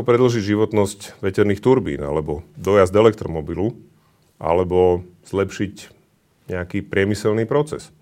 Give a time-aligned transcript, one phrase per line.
[0.00, 3.76] ako predlžiť životnosť veterných turbín, alebo dojazd elektromobilu,
[4.40, 5.92] alebo zlepšiť
[6.48, 7.92] nejaký priemyselný proces.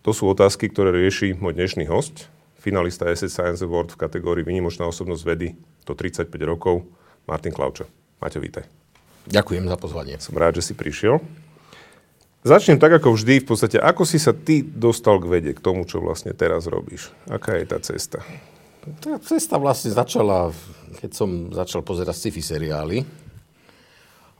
[0.00, 4.88] To sú otázky, ktoré rieši môj dnešný host, finalista SS Science Award v kategórii Vynimočná
[4.88, 5.52] osobnosť vedy
[5.84, 6.88] do 35 rokov,
[7.28, 7.84] Martin Klaučo.
[8.24, 8.64] Maťo, vítaj.
[9.28, 10.16] Ďakujem za pozvanie.
[10.24, 11.20] Som rád, že si prišiel.
[12.48, 15.84] Začnem tak ako vždy, v podstate, ako si sa ty dostal k vede, k tomu,
[15.84, 17.12] čo vlastne teraz robíš?
[17.28, 18.24] Aká je tá cesta?
[18.98, 20.48] Tá cesta vlastne začala,
[20.98, 23.04] keď som začal pozerať sci-fi seriály.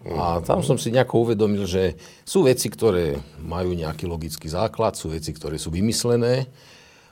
[0.08, 5.10] A tam som si nejako uvedomil, že sú veci, ktoré majú nejaký logický základ, sú
[5.10, 6.46] veci, ktoré sú vymyslené,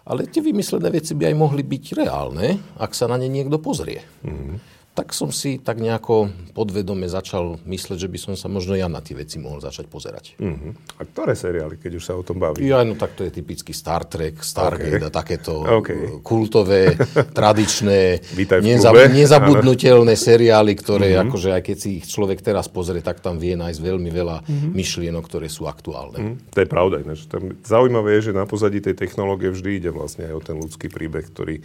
[0.06, 4.06] ale tie vymyslené veci by aj mohli byť reálne, ak sa na ne niekto pozrie.
[4.22, 8.88] Mm tak som si tak nejako podvedome začal mysleť, že by som sa možno ja
[8.88, 10.40] na tie veci mohol začať pozerať.
[10.40, 10.72] Uh-huh.
[10.96, 12.64] A ktoré seriály, keď už sa o tom baví?
[12.64, 15.04] Ja, no tak to je typický Star Trek, Stargate okay.
[15.04, 15.52] a takéto
[15.84, 16.24] okay.
[16.24, 16.96] kultové,
[17.38, 18.24] tradičné,
[18.64, 21.28] nezab- nezabudnutelné seriály, ktoré uh-huh.
[21.28, 24.72] akože aj keď si ich človek teraz pozrie, tak tam vie nájsť veľmi veľa uh-huh.
[24.72, 26.40] myšlienok, ktoré sú aktuálne.
[26.40, 26.56] Uh-huh.
[26.56, 27.04] To je pravda.
[27.04, 27.28] Ináč.
[27.28, 30.88] Tam zaujímavé je, že na pozadí tej technológie vždy ide vlastne aj o ten ľudský
[30.88, 31.60] príbeh, ktorý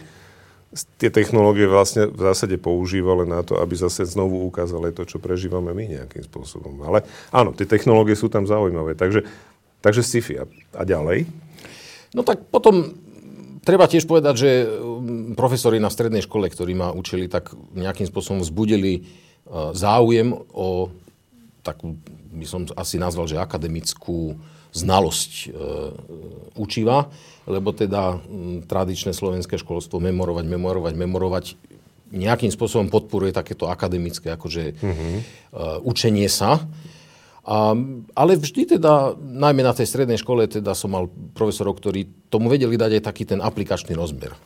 [0.96, 5.76] tie technológie vlastne v zásade používali na to, aby zase znovu ukázali to, čo prežívame
[5.76, 6.80] my nejakým spôsobom.
[6.88, 8.96] Ale áno, tie technológie sú tam zaujímavé.
[8.96, 9.28] Takže,
[9.84, 10.40] takže sci-fi.
[10.40, 10.44] A,
[10.76, 11.28] a ďalej?
[12.16, 12.96] No tak potom
[13.64, 18.40] treba tiež povedať, že um, profesori na strednej škole, ktorí ma učili, tak nejakým spôsobom
[18.40, 19.04] vzbudili
[19.48, 20.88] uh, záujem o
[21.62, 21.94] takú,
[22.34, 24.34] by som asi nazval, že akademickú
[24.72, 25.46] znalosť e,
[26.56, 27.12] učiva,
[27.44, 28.20] lebo teda
[28.66, 31.44] tradičné slovenské školstvo memorovať, memorovať, memorovať
[32.12, 35.14] nejakým spôsobom podporuje takéto akademické akože, mm-hmm.
[35.80, 36.60] učenie sa.
[37.42, 37.74] A,
[38.14, 42.76] ale vždy teda, najmä na tej strednej škole, teda som mal profesorov, ktorí tomu vedeli
[42.76, 44.36] dať aj taký ten aplikačný rozmer.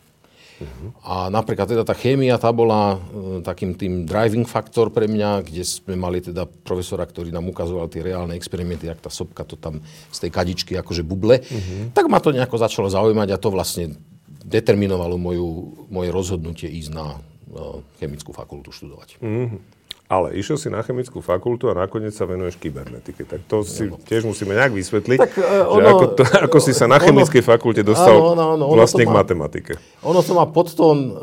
[1.04, 5.62] A napríklad teda tá chémia, tá bola uh, takým tým driving faktor pre mňa, kde
[5.62, 9.84] sme mali teda profesora, ktorý nám ukazoval tie reálne experimenty, jak tá sopka to tam
[10.08, 11.44] z tej kadičky akože buble.
[11.44, 11.92] Uh-huh.
[11.92, 14.00] Tak ma to nejako začalo zaujímať a to vlastne
[14.46, 15.48] determinovalo moju,
[15.92, 19.20] moje rozhodnutie ísť na uh, chemickú fakultu študovať.
[19.20, 19.60] Uh-huh.
[20.06, 23.26] Ale išiel si na chemickú fakultu a nakoniec sa venuješ kybernetike.
[23.26, 26.72] Tak to si tiež musíme nejak vysvetliť, tak, uh, ono, že ako, to, ako si
[26.78, 29.74] sa na chemickej ono, fakulte dostal áno, áno, ono vlastne k má, matematike.
[30.06, 31.14] Ono to má podtón uh,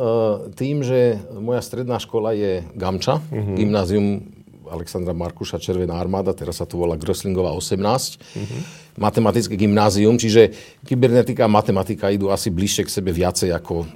[0.52, 3.56] tým, že moja stredná škola je Gamča, uh-huh.
[3.56, 4.28] gymnázium
[4.68, 8.60] Alexandra Markuša Červená armáda, teraz sa to volá Gröslingová 18, uh-huh.
[9.00, 10.52] matematické gymnázium, čiže
[10.84, 13.88] kybernetika a matematika idú asi bližšie k sebe viacej ako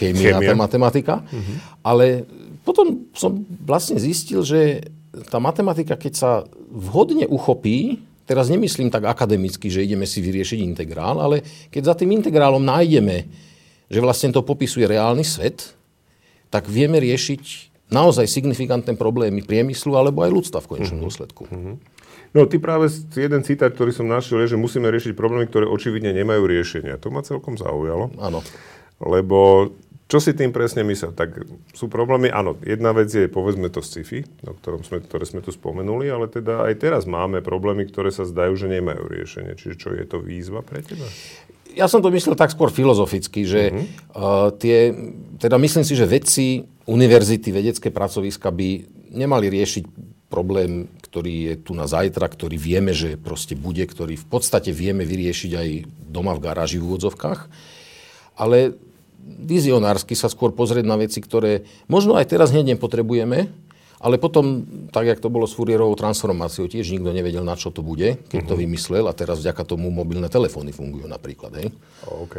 [0.00, 0.54] chémia, chémia.
[0.54, 1.14] a matematika.
[1.26, 1.56] Uh-huh.
[1.84, 2.24] Ale
[2.66, 4.90] potom som vlastne zistil, že
[5.30, 6.30] tá matematika, keď sa
[6.66, 12.10] vhodne uchopí, teraz nemyslím tak akademicky, že ideme si vyriešiť integrál, ale keď za tým
[12.18, 13.30] integrálom nájdeme,
[13.86, 15.78] že vlastne to popisuje reálny svet,
[16.50, 21.06] tak vieme riešiť naozaj signifikantné problémy priemyslu alebo aj ľudstva v konečnom uh-huh.
[21.06, 21.42] dôsledku.
[21.46, 21.78] Uh-huh.
[22.34, 26.10] No ty práve jeden citát, ktorý som našiel, je, že musíme riešiť problémy, ktoré očividne
[26.10, 26.98] nemajú riešenia.
[26.98, 28.10] To ma celkom zaujalo.
[28.18, 28.42] Áno.
[29.00, 29.70] Lebo
[30.06, 31.18] čo si tým presne myslel?
[31.18, 31.34] Tak
[31.74, 35.50] sú problémy, áno, jedna vec je povedzme to sci-fi, o ktorom sme, ktoré sme tu
[35.50, 39.58] spomenuli, ale teda aj teraz máme problémy, ktoré sa zdajú, že nemajú riešenie.
[39.58, 41.10] Čiže čo je to výzva pre teba?
[41.74, 43.84] Ja som to myslel tak skôr filozoficky, že uh-huh.
[44.14, 44.94] uh, tie,
[45.42, 49.84] teda myslím si, že vedci, univerzity, vedecké pracoviska by nemali riešiť
[50.30, 55.02] problém, ktorý je tu na zajtra, ktorý vieme, že proste bude, ktorý v podstate vieme
[55.02, 55.68] vyriešiť aj
[56.14, 57.50] doma v garáži v úvodzovkách.
[58.36, 58.76] Ale
[59.26, 63.50] vizionársky sa skôr pozrieť na veci, ktoré možno aj teraz hneď nepotrebujeme,
[63.96, 64.62] ale potom,
[64.92, 68.40] tak jak to bolo s Fourierovou transformáciou, tiež nikto nevedel, na čo to bude, keď
[68.44, 68.50] uh-huh.
[68.52, 68.60] to mhm.
[68.62, 71.56] vymyslel a teraz vďaka tomu mobilné telefóny fungujú napríklad.
[71.56, 71.68] Hej.
[72.04, 72.36] OK.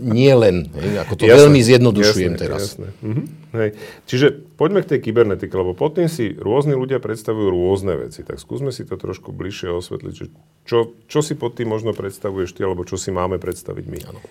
[0.00, 2.60] Nie len, hej, ako to jasne, veľmi zjednodušujem jasne, teraz.
[2.74, 2.88] Jasne.
[3.04, 3.24] Uh-huh.
[3.60, 3.68] Hej.
[4.08, 4.26] Čiže
[4.62, 8.22] poďme k tej kybernetike, lebo pod tým si rôzni ľudia predstavujú rôzne veci.
[8.22, 10.30] Tak skúsme si to trošku bližšie osvetliť, že
[10.62, 13.98] čo, čo si pod tým možno predstavuješ ty, alebo čo si máme predstaviť my.
[14.06, 14.22] Ano.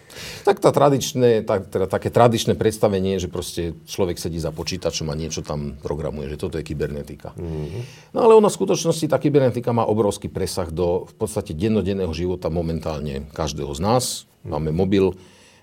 [0.48, 5.12] Tak tá tradičné, tak, teda také tradičné predstavenie je, že proste človek sedí za počítačom
[5.12, 7.36] a niečo tam programuje, že toto je kybernetika.
[7.36, 8.16] Mm-hmm.
[8.16, 12.48] No ale ona v skutočnosti, tá kybernetika má obrovský presah do v podstate dennodenného života
[12.48, 14.04] momentálne každého z nás.
[14.24, 14.48] Mm-hmm.
[14.48, 15.12] Máme mobil,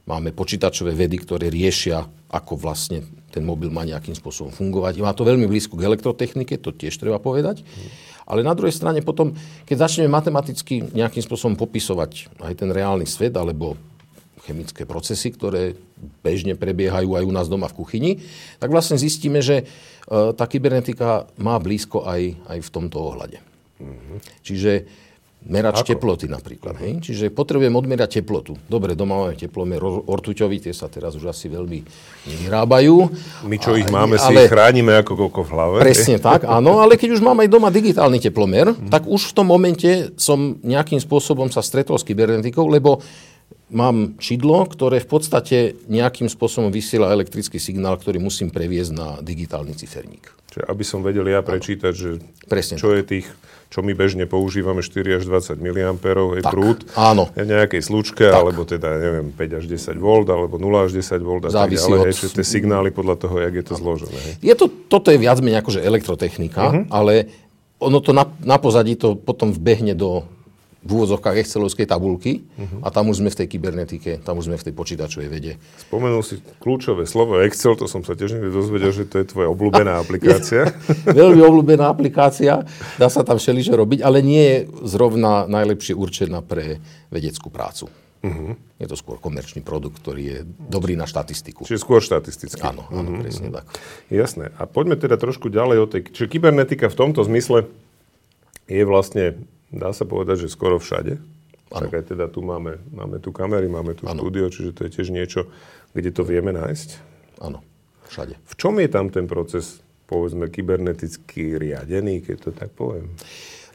[0.08, 5.04] máme počítačové vedy, ktoré riešia, ako vlastne ten mobil má nejakým spôsobom fungovať.
[5.04, 7.60] Má to veľmi blízko k elektrotechnike, to tiež treba povedať.
[8.24, 9.36] Ale na druhej strane potom,
[9.68, 13.76] keď začneme matematicky nejakým spôsobom popisovať aj ten reálny svet, alebo
[14.48, 15.76] chemické procesy, ktoré
[16.24, 18.12] bežne prebiehajú aj u nás doma v kuchyni,
[18.56, 19.64] tak vlastne zistíme, že e,
[20.08, 23.44] tá kybernetika má blízko aj, aj v tomto ohľade.
[23.76, 24.18] Mm-hmm.
[24.40, 24.72] Čiže
[25.38, 25.94] Merač Ako?
[25.94, 26.74] teploty napríklad.
[26.82, 26.98] Hej?
[26.98, 28.58] Čiže potrebujem odmerať teplotu.
[28.66, 31.78] Dobre, doma máme teplomer or- ortuťový, tie sa teraz už asi veľmi
[32.26, 32.94] nevyrábajú.
[33.46, 35.76] My, čo ich máme, si ale- ich chránime ako koko v hlave.
[35.80, 39.46] Presne tak, áno, ale keď už mám aj doma digitálny teplomer, tak už v tom
[39.46, 42.98] momente som nejakým spôsobom sa stretol s kybernetikou, lebo
[43.70, 45.56] mám čidlo, ktoré v podstate
[45.86, 50.28] nejakým spôsobom vysiela elektrický signál, ktorý musím previesť na digitálny ciferník.
[50.48, 52.10] Čiže aby som vedel ja prečítať, že
[52.44, 53.28] Presne čo je tých,
[53.68, 55.92] čo my bežne používame 4 až 20 mA
[56.34, 56.88] je Tak, prúd.
[56.94, 57.28] áno.
[57.34, 61.40] Nejakej slučke, alebo teda, neviem, 5 až 10 V, alebo 0 až 10 V a
[61.42, 62.00] tak Závisí ďalej.
[62.00, 64.16] od- čiže tie signály podľa toho, jak je to zložené.
[64.18, 64.34] Hej.
[64.40, 66.82] Je to, toto je viac menej akože elektrotechnika, Mhm.
[66.88, 67.28] ale
[67.78, 70.24] ono to na, na pozadí to potom vbehne do
[70.78, 72.80] v úvodzovkách Excelovskej tabulky Mhm.
[72.80, 75.52] a tam už sme v tej kybernetike, tam už sme v tej počítačovej vede.
[75.80, 79.48] Spomenul si kľúčové slovo Excel, to som sa tiež niekde dozvedel, že to je tvoja
[79.48, 80.70] obľúbená aplikácia.
[81.04, 82.62] Veľmi obľúbená aplikácia,
[82.94, 86.78] dá sa tam všeličo robiť, ale nie je zrovna najlepšie určená pre
[87.08, 87.90] vedeckú prácu.
[88.20, 88.78] Mhm.
[88.78, 91.62] Je to skôr komerčný produkt, ktorý je dobrý na štatistiku.
[91.62, 92.62] Čiže skôr štatisticky.
[92.62, 93.20] Áno, áno, Mhm.
[93.20, 93.66] presne tak.
[94.08, 94.54] Jasné.
[94.54, 96.00] A poďme teda trošku ďalej o tej...
[96.08, 97.66] Čiže kybernetika v tomto zmysle
[98.66, 99.38] je vlastne,
[99.72, 101.20] dá sa povedať, že skoro všade.
[101.68, 104.16] Tak aj teda tu máme, máme tu kamery, máme tu Áno.
[104.24, 105.52] štúdio, čiže to je tiež niečo,
[105.92, 106.88] kde to vieme nájsť.
[107.44, 107.60] Áno,
[108.08, 108.40] všade.
[108.40, 113.12] V čom je tam ten proces, povedzme, kyberneticky riadený, keď to tak poviem?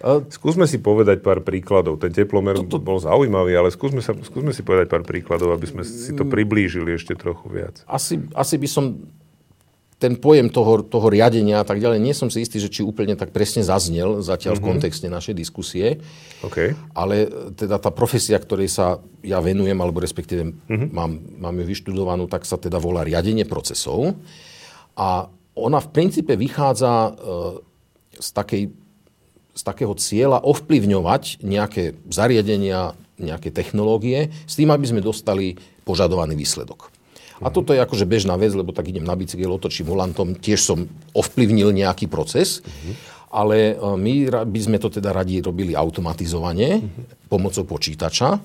[0.01, 2.01] E, Skúsme si povedať pár príkladov.
[2.01, 2.81] Ten teplomer Toto...
[2.81, 6.98] bol zaujímavý, ale skúsme, sa, skúsme si povedať pár príkladov, aby sme si to priblížili
[6.98, 7.86] ešte trochu viac.
[7.86, 9.06] Asi, asi by som
[10.04, 13.16] ten pojem toho, toho riadenia a tak ďalej, nie som si istý, že či úplne
[13.16, 14.68] tak presne zaznel zatiaľ mm-hmm.
[14.68, 16.04] v kontexte našej diskusie,
[16.44, 16.76] OK.
[16.92, 20.92] ale e, teda tá profesia, ktorej sa ja venujem, alebo respektíve mm-hmm.
[20.92, 24.20] mám, mám ju vyštudovanú, tak sa teda volá riadenie procesov.
[25.00, 27.12] A ona v princípe vychádza e,
[28.20, 28.64] z, takej,
[29.56, 35.56] z takého cieľa ovplyvňovať nejaké zariadenia, nejaké technológie s tým, aby sme dostali
[35.88, 36.93] požadovaný výsledok.
[37.41, 40.85] A toto je akože bežná vec, lebo tak idem na bicykel, otočím volantom, tiež som
[41.18, 42.62] ovplyvnil nejaký proces,
[43.33, 44.13] ale e, my
[44.45, 46.85] by sme to teda radi robili automatizovane
[47.25, 48.38] pomocou počítača.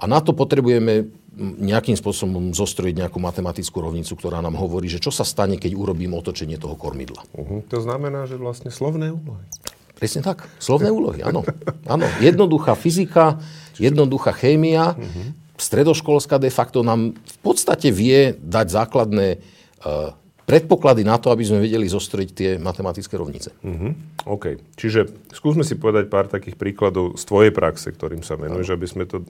[0.00, 5.12] A na to potrebujeme nejakým spôsobom zostrojiť nejakú matematickú rovnicu, ktorá nám hovorí, že čo
[5.12, 7.20] sa stane, keď urobím otočenie toho kormidla.
[7.36, 7.60] Uh-huh.
[7.68, 9.44] To znamená, že vlastne slovné úlohy.
[9.96, 10.48] Presne tak.
[10.56, 11.44] Slovné úlohy, áno.
[11.84, 12.08] áno.
[12.24, 13.40] Jednoduchá fyzika,
[13.76, 14.96] jednoduchá chémia,
[15.56, 20.12] stredoškolská de facto nám v podstate vie dať základné uh,
[20.46, 23.50] predpoklady na to, aby sme vedeli zostrojiť tie matematické rovnice.
[23.66, 23.92] Uh-huh.
[24.30, 24.62] OK.
[24.78, 29.04] Čiže skúsme si povedať pár takých príkladov z tvojej praxe, ktorým sa venuješ, aby sme
[29.10, 29.26] to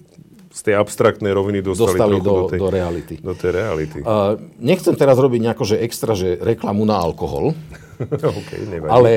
[0.52, 3.14] z tej abstraktnej roviny dostali, Dostali do, do, tej, do reality.
[3.20, 3.98] do tej reality.
[4.04, 7.56] Uh, nechcem teraz robiť nejako, že extra, že reklamu na alkohol,
[8.40, 8.92] OK, nevadí.
[8.92, 9.12] ale,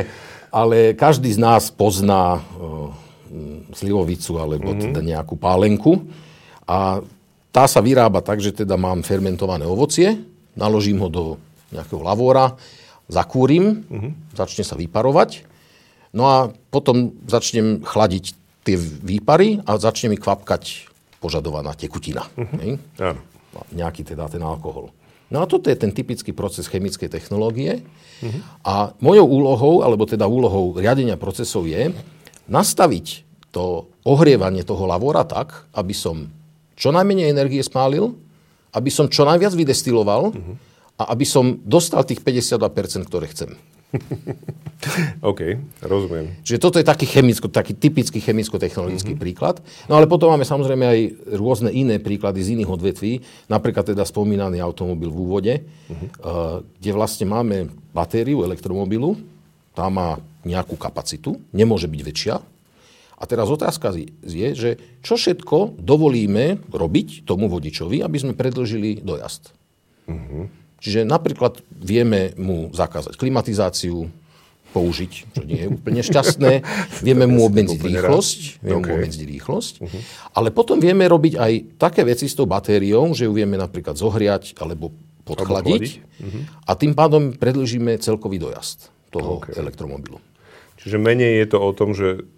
[0.51, 2.91] ale každý z nás pozná uh,
[3.75, 4.83] slivovicu alebo mm-hmm.
[4.91, 6.07] teda nejakú pálenku
[6.69, 7.01] a
[7.49, 10.21] tá sa vyrába tak, že teda mám fermentované ovocie,
[10.53, 11.23] naložím ho do
[11.73, 12.53] nejakého lavóra,
[13.09, 14.38] zakúrim, mm-hmm.
[14.38, 15.49] začne sa vyparovať,
[16.13, 20.85] no a potom začnem chladiť tie výpary a začne mi kvapkať
[21.17, 22.29] požadovaná tekutina.
[22.38, 22.59] Mm-hmm.
[22.61, 22.71] Hej?
[23.01, 23.21] Áno.
[23.73, 24.93] nejaký teda ten alkohol.
[25.29, 27.85] No a toto je ten typický proces chemickej technológie.
[28.25, 28.41] Uh-huh.
[28.65, 31.93] A mojou úlohou, alebo teda úlohou riadenia procesov je
[32.49, 36.33] nastaviť to ohrievanie toho lavora tak, aby som
[36.79, 38.15] čo najmenej energie spálil,
[38.71, 40.55] aby som čo najviac vydestiloval uh-huh.
[40.95, 42.55] a aby som dostal tých 52%,
[43.03, 43.59] ktoré chcem.
[45.29, 45.41] OK,
[45.81, 46.39] rozumiem.
[46.45, 49.25] Čiže toto je taký, chemicko, taký typický chemicko-technologický mm-hmm.
[49.25, 49.59] príklad.
[49.89, 51.00] No ale potom máme samozrejme aj
[51.36, 53.13] rôzne iné príklady z iných odvetví,
[53.50, 56.09] napríklad teda spomínaný automobil v úvode, mm-hmm.
[56.21, 59.17] uh, kde vlastne máme batériu elektromobilu,
[59.74, 62.36] tá má nejakú kapacitu, nemôže byť väčšia.
[63.19, 63.91] A teraz otázka
[64.23, 64.69] je, že
[65.03, 69.51] čo všetko dovolíme robiť tomu vodičovi, aby sme predlžili dojazd.
[70.07, 70.43] Mm-hmm.
[70.79, 74.07] Čiže napríklad vieme mu zakázať klimatizáciu,
[74.69, 76.51] použiť, čo nie je úplne šťastné.
[77.07, 78.91] Vieme mu obmedziť rýchlosť, vieme okay.
[78.93, 80.01] mu obmedziť rýchlosť, uh-huh.
[80.38, 84.53] ale potom vieme robiť aj také veci s tou batériou, že ju vieme napríklad zohriať
[84.61, 84.93] alebo
[85.25, 86.41] podchladiť uh-huh.
[86.69, 89.57] a tým pádom predlžíme celkový dojazd toho okay.
[89.57, 90.21] elektromobilu.
[90.79, 92.29] Čiže menej je to o tom, že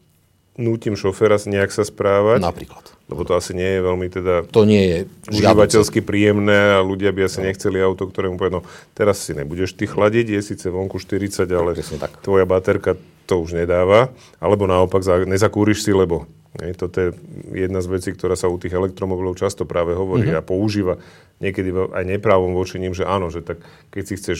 [0.60, 2.43] nútim šoféra nejak sa správať.
[2.43, 2.84] Napríklad.
[3.08, 4.98] Lebo to asi nie je veľmi teda to nie je
[5.36, 7.51] užívateľsky príjemné a ľudia by asi no.
[7.51, 11.43] nechceli auto, ktoré mu povedal, no teraz si nebudeš ty chladiť, je síce vonku 40,
[11.51, 12.24] ale tak.
[12.24, 12.96] tvoja baterka
[13.27, 14.12] to už nedáva.
[14.39, 16.27] Alebo naopak nezakúriš si, lebo
[16.60, 17.10] nie, toto je
[17.55, 20.43] jedna z vecí, ktorá sa u tých elektromobilov často práve hovorí mm-hmm.
[20.43, 21.00] a používa
[21.39, 23.63] niekedy aj neprávom voči ním, že áno, že tak
[23.96, 24.39] keď si chceš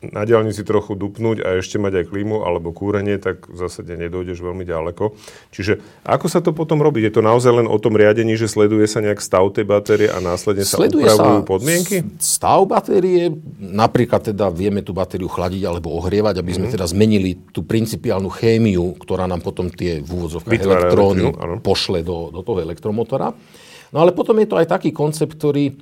[0.00, 4.42] na diálnici trochu dupnúť a ešte mať aj klímu alebo kúrenie, tak v zásade nedojdeš
[4.42, 5.14] veľmi ďaleko.
[5.54, 7.00] Čiže ako sa to potom robí?
[7.00, 10.18] Je to naozaj len o tom riadení, že sleduje sa nejak stav tej batérie a
[10.20, 11.96] následne sa sleduje upravujú sa podmienky?
[12.20, 16.72] Stav batérie, napríklad teda vieme tú batériu chladiť alebo ohrievať, aby sme mm.
[16.76, 21.24] teda zmenili tú principiálnu chémiu, ktorá nám potom tie v úvodzovkách elektróny
[21.64, 23.32] pošle do, do toho elektromotora.
[23.94, 25.74] No ale potom je to aj taký koncept, ktorý e,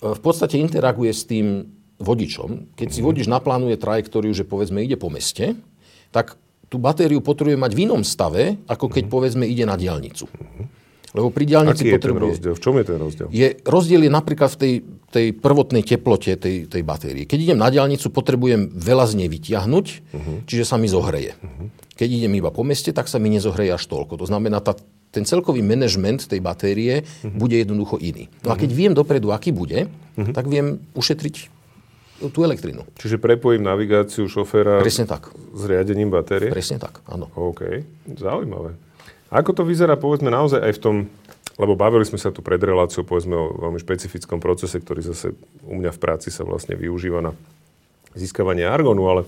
[0.00, 1.68] v podstate interaguje s tým
[2.02, 3.06] vodičom, keď si mhm.
[3.06, 5.56] vodič naplánuje trajektóriu, že povedzme ide po meste,
[6.10, 9.12] tak tú batériu potrebuje mať v inom stave, ako keď mhm.
[9.12, 10.26] povedzme ide na diálnicu.
[10.28, 10.82] Mhm.
[11.12, 12.20] Lebo pri diálnici Aký je potrebuje...
[12.24, 12.54] ten rozdiel?
[12.56, 13.28] V čom je ten rozdiel?
[13.28, 14.72] Je, rozdiel je napríklad v tej,
[15.12, 17.28] tej prvotnej teplote tej, tej batérie.
[17.28, 20.36] Keď idem na diálnicu, potrebujem veľa z nej vytiahnuť, uh-huh.
[20.48, 21.36] čiže sa mi zohreje.
[21.36, 21.68] Uh-huh.
[22.00, 24.16] Keď idem iba po meste, tak sa mi nezohreje až toľko.
[24.16, 24.72] To znamená, tá,
[25.12, 27.36] ten celkový manažment tej batérie uh-huh.
[27.36, 28.32] bude jednoducho iný.
[28.40, 30.32] No a keď viem dopredu, aký bude, uh-huh.
[30.32, 31.61] tak viem ušetriť
[32.28, 32.86] tú elektrinu.
[33.00, 35.32] Čiže prepojím navigáciu šoféra Presne tak.
[35.32, 36.52] s riadením batérie?
[36.52, 37.32] Presne tak, áno.
[37.34, 37.82] OK,
[38.20, 38.76] zaujímavé.
[39.32, 40.96] Ako to vyzerá, povedzme, naozaj aj v tom,
[41.56, 45.32] lebo bavili sme sa tu pred reláciou, povedzme, o veľmi špecifickom procese, ktorý zase
[45.64, 47.32] u mňa v práci sa vlastne využíva na
[48.12, 49.22] získavanie argonu, ale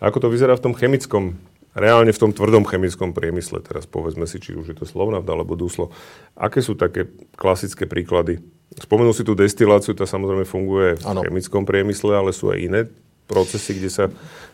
[0.00, 1.36] ako to vyzerá v tom chemickom,
[1.74, 5.54] reálne v tom tvrdom chemickom priemysle, teraz povedzme si, či už je to Slovnaft alebo
[5.54, 5.94] Duslo,
[6.34, 11.26] aké sú také klasické príklady Spomenul si tú destiláciu, tá samozrejme funguje v ano.
[11.26, 12.80] chemickom priemysle, ale sú aj iné
[13.26, 14.06] procesy, kde sa,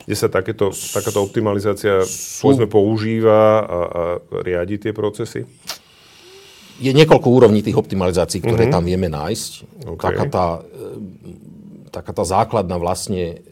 [0.08, 2.48] kde sa takéto, takáto optimalizácia sú...
[2.48, 4.02] povedzme, používa a, a
[4.40, 5.44] riadi tie procesy?
[6.80, 8.76] Je niekoľko úrovní tých optimalizácií, ktoré uh-huh.
[8.80, 9.52] tam vieme nájsť.
[9.84, 10.00] Okay.
[10.00, 10.92] Taká, tá, e,
[11.92, 13.44] taká tá základná vlastne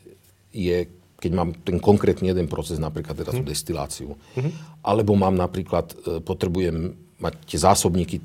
[0.52, 0.88] je,
[1.24, 3.48] keď mám ten konkrétny jeden proces, napríklad teda tú mhm.
[3.48, 4.52] destiláciu, uh-huh.
[4.84, 8.20] alebo mám napríklad, e, potrebujem mať tie zásobníky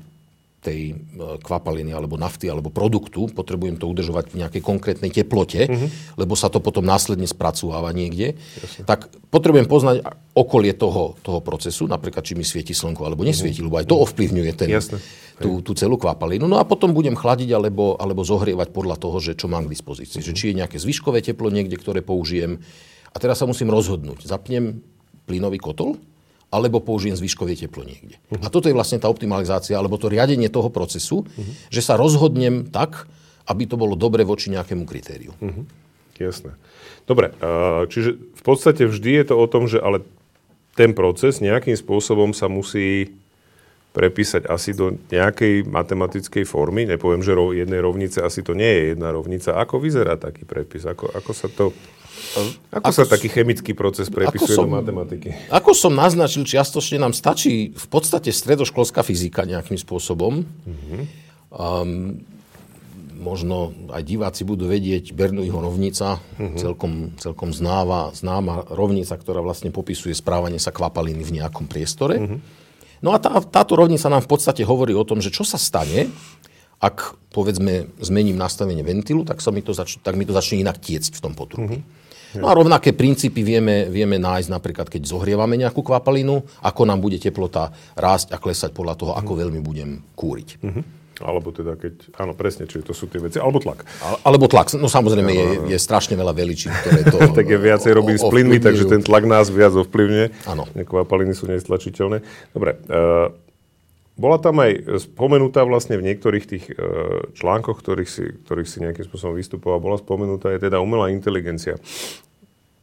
[0.60, 0.94] tej e,
[1.40, 6.20] kvapaliny alebo nafty alebo produktu, potrebujem to udržovať v nejakej konkrétnej teplote, mm-hmm.
[6.20, 8.84] lebo sa to potom následne spracováva niekde, Jasne.
[8.84, 10.04] tak potrebujem poznať
[10.36, 13.72] okolie toho, toho procesu, napríklad či mi svieti slnko alebo nesvieti, mm-hmm.
[13.72, 14.70] lebo aj to ovplyvňuje ten,
[15.40, 16.44] tú, tú celú kvapalinu.
[16.44, 20.20] No a potom budem chladiť alebo, alebo zohrievať podľa toho, že čo mám k dispozícii.
[20.20, 20.36] Mm-hmm.
[20.36, 22.60] Že či je nejaké zvyškové teplo niekde, ktoré použijem.
[23.10, 24.26] A teraz sa musím rozhodnúť.
[24.26, 24.82] Zapnem
[25.26, 25.98] plynový kotol,
[26.50, 28.18] alebo použijem zvyškové teplo niekde.
[28.30, 28.42] Uh-huh.
[28.42, 31.52] A toto je vlastne tá optimalizácia, alebo to riadenie toho procesu, uh-huh.
[31.70, 33.06] že sa rozhodnem tak,
[33.46, 35.30] aby to bolo dobre voči nejakému kritériu.
[35.38, 35.66] Uh-huh.
[36.18, 36.52] Jasné.
[37.08, 37.32] Dobre,
[37.88, 40.04] čiže v podstate vždy je to o tom, že ale
[40.76, 43.16] ten proces nejakým spôsobom sa musí
[43.90, 46.86] prepísať asi do nejakej matematickej formy.
[46.86, 49.58] Nepoviem, že jednej rovnice asi to nie je jedna rovnica.
[49.58, 50.86] Ako vyzerá taký prepis?
[50.86, 51.74] Ako, ako sa to
[52.70, 55.34] ako, ako sa taký chemický proces prepisuje som, do matematiky?
[55.50, 60.46] Ako som naznačil, čiastočne nám stačí v podstate stredoškolská fyzika nejakým spôsobom.
[60.46, 61.02] Mm-hmm.
[61.50, 62.22] Um,
[63.20, 66.56] možno aj diváci budú vedieť Bernoulliho rovnica, mm-hmm.
[66.56, 72.16] celkom, celkom známa, známa rovnica, ktorá vlastne popisuje správanie sa kvapaliny v nejakom priestore.
[72.16, 72.40] Mm-hmm.
[73.04, 76.08] No a tá, táto rovnica nám v podstate hovorí o tom, že čo sa stane,
[76.80, 80.80] ak povedzme zmením nastavenie ventilu, tak, sa mi, to zač- tak mi to začne inak
[80.80, 81.84] tiecť v tom potrubí.
[81.84, 81.99] Mm-hmm.
[82.38, 87.18] No a rovnaké princípy vieme, vieme nájsť napríklad, keď zohrievame nejakú kvapalinu, ako nám bude
[87.18, 90.48] teplota rásť a klesať podľa toho, ako veľmi budem kúriť.
[90.62, 90.82] Uh-huh.
[91.20, 93.36] Alebo teda keď, áno, presne, čiže to sú tie veci.
[93.36, 93.84] Alebo tlak.
[94.24, 94.72] alebo tlak.
[94.80, 95.46] No samozrejme je,
[95.76, 99.28] je strašne veľa veličín, ktoré to Tak je viacej robí s plynmi, takže ten tlak
[99.28, 100.48] nás viac ovplyvňuje.
[100.48, 100.64] Áno.
[100.72, 102.24] Kvapaliny sú nestlačiteľné.
[102.56, 103.28] Dobre, uh,
[104.20, 106.74] bola tam aj spomenutá vlastne v niektorých tých e,
[107.32, 111.80] článkoch, ktorých si, ktorých si nejakým spôsobom vystupoval, bola spomenutá aj teda umelá inteligencia.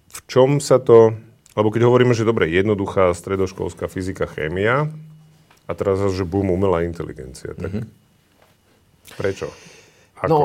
[0.09, 1.13] V čom sa to...
[1.53, 4.89] Lebo keď hovoríme, že dobre, jednoduchá stredoškolská fyzika, chémia,
[5.67, 7.85] a teraz že bum, umelá inteligencia, tak mm-hmm.
[9.19, 9.51] prečo?
[10.21, 10.29] Ako?
[10.29, 10.39] No,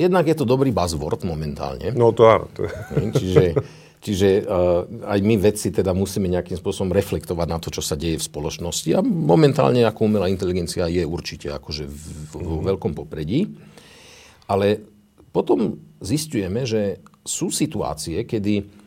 [0.00, 1.92] jednak je to dobrý buzzword momentálne.
[1.92, 2.46] No to áno.
[2.56, 2.64] To.
[3.20, 3.52] Čiže
[4.00, 8.16] Čiže uh, aj my vedci teda musíme nejakým spôsobom reflektovať na to, čo sa deje
[8.16, 8.96] v spoločnosti.
[8.96, 13.52] A momentálne ako umelá inteligencia je určite akože v, v, v veľkom popredí.
[14.48, 14.80] Ale
[15.36, 18.79] potom zistujeme, že sú situácie, kedy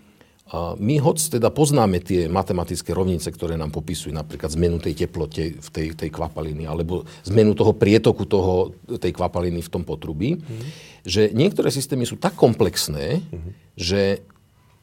[0.77, 5.69] my hoď teda poznáme tie matematické rovnice, ktoré nám popisujú napríklad zmenu tej teplote v
[5.73, 10.63] tej, tej kvapaliny, alebo zmenu toho prietoku toho, tej kvapaliny v tom potrubí, mm.
[11.07, 13.51] že niektoré systémy sú tak komplexné, mm.
[13.79, 14.21] že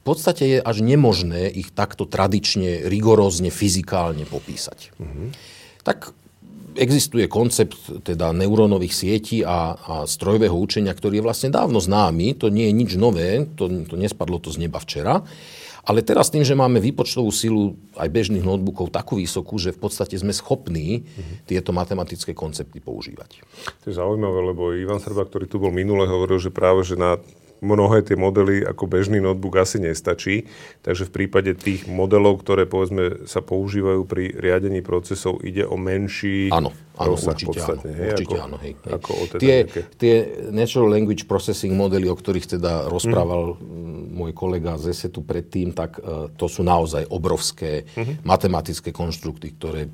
[0.00, 4.97] v podstate je až nemožné ich takto tradične, rigorózne, fyzikálne popísať.
[4.97, 5.29] Mm-hmm.
[5.85, 6.17] Tak
[6.77, 12.53] existuje koncept teda neurónových sietí a, a strojového učenia, ktorý je vlastne dávno známy, to
[12.53, 15.23] nie je nič nové, to, to nespadlo to z neba včera.
[15.81, 20.12] Ale teraz tým, že máme výpočtovú silu aj bežných notebookov takú vysokú, že v podstate
[20.21, 21.49] sme schopní mm-hmm.
[21.49, 23.41] tieto matematické koncepty používať.
[23.83, 27.17] To je zaujímavé, lebo Ivan Srba, ktorý tu bol minule, hovoril, že práve že na
[27.61, 30.49] mnohé tie modely ako bežný notebook asi nestačí.
[30.81, 36.49] Takže v prípade tých modelov, ktoré povedzme sa používajú pri riadení procesov, ide o menší
[36.50, 37.93] áno, áno, rozsah určite, podstatne.
[37.93, 38.57] Áno, hej, určite ako, áno.
[38.61, 38.93] Hej, hej.
[38.97, 39.81] Ako o teda tie, nejaké...
[39.97, 40.14] tie
[40.50, 44.17] Natural Language Processing modely, o ktorých teda rozprával mm.
[44.17, 48.25] môj kolega z ESETu predtým, tak uh, to sú naozaj obrovské mm-hmm.
[48.25, 49.87] matematické konštrukty, ktoré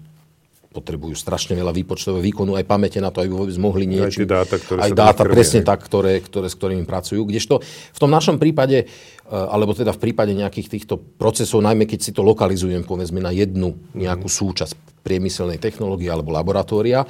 [0.76, 4.28] potrebujú strašne veľa výpočtového výkonu, aj pamäte na to, aby vôbec mohli niečo.
[4.28, 7.24] Aj dáta, ktoré aj dáta krmia, presne tak, ktoré, ktoré, s ktorými pracujú.
[7.24, 8.88] Kdežto v tom našom prípade, eh,
[9.32, 13.72] alebo teda v prípade nejakých týchto procesov, najmä keď si to lokalizujem povedzme na jednu
[13.96, 14.36] nejakú Mhm.
[14.36, 17.06] súčasť priemyselnej technológie alebo laboratória,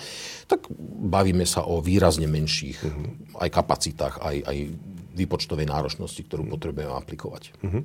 [0.47, 0.69] tak
[1.03, 3.05] bavíme sa o výrazne menších Mhm.
[3.43, 4.59] aj kapacitách, aj, aj
[5.17, 7.43] výpočtovej náročnosti, ktorú potrebujeme aplikovať.
[7.65, 7.81] E,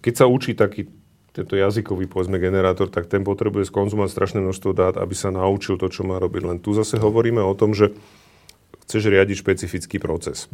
[0.00, 0.88] Keď sa učí taký
[1.30, 5.86] tento jazykový povedzme generátor, tak ten potrebuje skonzumovať strašné množstvo dát, aby sa naučil to,
[5.86, 6.42] čo má robiť.
[6.42, 7.94] Len tu zase hovoríme o tom, že
[8.86, 10.50] chceš riadiť špecifický proces.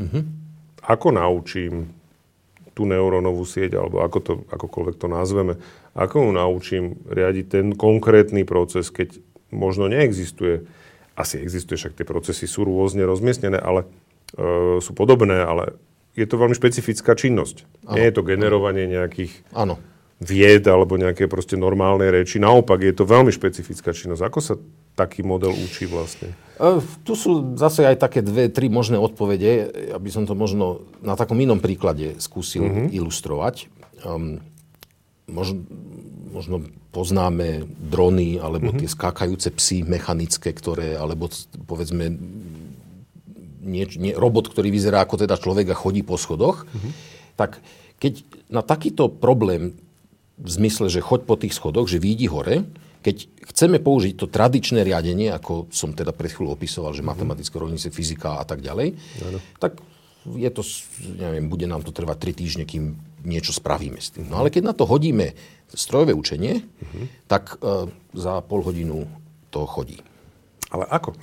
[0.85, 1.89] Ako naučím
[2.77, 5.57] tú neurónovú sieť, alebo ako to, akokoľvek to nazveme,
[5.97, 9.17] ako ju naučím riadiť ten konkrétny proces, keď
[9.49, 10.69] možno neexistuje,
[11.17, 13.89] asi existuje, však tie procesy sú rôzne rozmiestnené, ale
[14.37, 15.81] e, sú podobné, ale
[16.13, 17.65] je to veľmi špecifická činnosť.
[17.97, 19.81] Nie je to generovanie nejakých Áno.
[20.17, 22.41] Vied alebo nejaké proste normálnej reči.
[22.41, 24.23] Naopak, je to veľmi špecifická činnosť.
[24.25, 24.55] Ako sa
[24.97, 26.33] taký model učí vlastne?
[26.57, 31.21] E, Tu sú zase aj také dve, tri možné odpovede, aby som to možno na
[31.21, 32.89] takom inom príklade skúsil mm-hmm.
[32.97, 33.69] ilustrovať.
[34.09, 34.41] Um,
[35.29, 35.69] možno,
[36.33, 36.57] možno
[36.97, 38.81] poznáme drony alebo mm-hmm.
[38.81, 41.29] tie skákajúce psy mechanické, ktoré, alebo
[41.69, 42.09] povedzme
[43.61, 46.93] nieč, nie, robot, ktorý vyzerá ako teda človek a chodí po schodoch, mm-hmm.
[47.37, 47.61] tak
[48.01, 49.77] keď na takýto problém
[50.37, 52.69] v zmysle, že choď po tých schodoch, že výjdi hore,
[53.01, 57.95] keď chceme použiť to tradičné riadenie, ako som teda pred chvíľou opisoval, že matematické rovnice,
[57.95, 58.99] fyzika a tak ďalej,
[59.63, 59.79] tak
[60.27, 60.67] je to,
[61.15, 64.27] neviem, bude nám to trvať 3 týždne, kým niečo spravíme s tým.
[64.27, 65.39] No ale keď na to hodíme
[65.71, 66.67] strojové učenie,
[67.31, 69.07] tak e, za pol hodinu
[69.55, 70.03] to chodí.
[70.75, 71.15] Ale ako?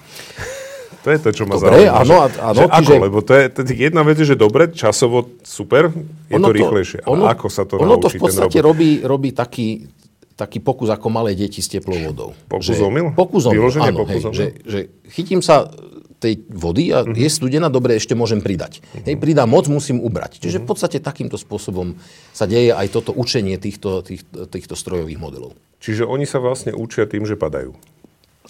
[0.96, 1.98] To je to, čo ma Dobre, zaujíma.
[1.98, 2.78] áno, áno, že ako?
[2.78, 5.90] čiže- Lebo to je, to je jedna vec, že dobre, časovo super,
[6.28, 7.00] je to rýchlejšie.
[7.02, 9.90] Ale ako sa to ono naučí to v podstate robí, robí taký,
[10.34, 12.30] taký pokus ako malé deti s teplou vodou.
[12.46, 13.12] Pokus omyl?
[13.12, 13.98] Pokus omyl, áno.
[14.00, 14.80] pokus Hej, že, že
[15.10, 15.70] chytím sa
[16.16, 17.14] tej vody a Mhm.
[17.14, 18.80] je studená, dobre, ešte môžem pridať.
[18.98, 20.40] Hej, pridám moc, musím ubrať.
[20.40, 20.64] Čiže Mhm.
[20.64, 22.00] v podstate takýmto spôsobom
[22.32, 25.52] sa deje aj toto učenie týchto, tých, týchto strojových modelov.
[25.78, 27.76] Čiže oni sa vlastne učia tým, že padajú.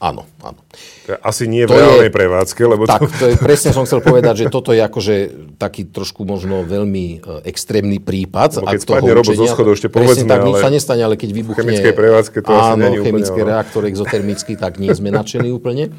[0.02, 0.58] Áno, áno.
[1.06, 3.14] To Asi nie v To je- reálnej prevádzke, lebo Tak, to...
[3.14, 5.16] to je, presne som chcel povedať, že toto je akože
[5.62, 8.58] taký trošku možno veľmi e, extrémny prípad.
[8.58, 11.30] Lebo keď spadne robot zo schodov, ešte povedzme, tak, nič ale sa nestane, ale keď
[11.30, 11.62] vybuchne...
[11.62, 13.50] chemickej prevádzke to asi áno, není úplne chemický ono.
[13.54, 15.94] reaktor exotermický, tak nie sme nadšení úplne.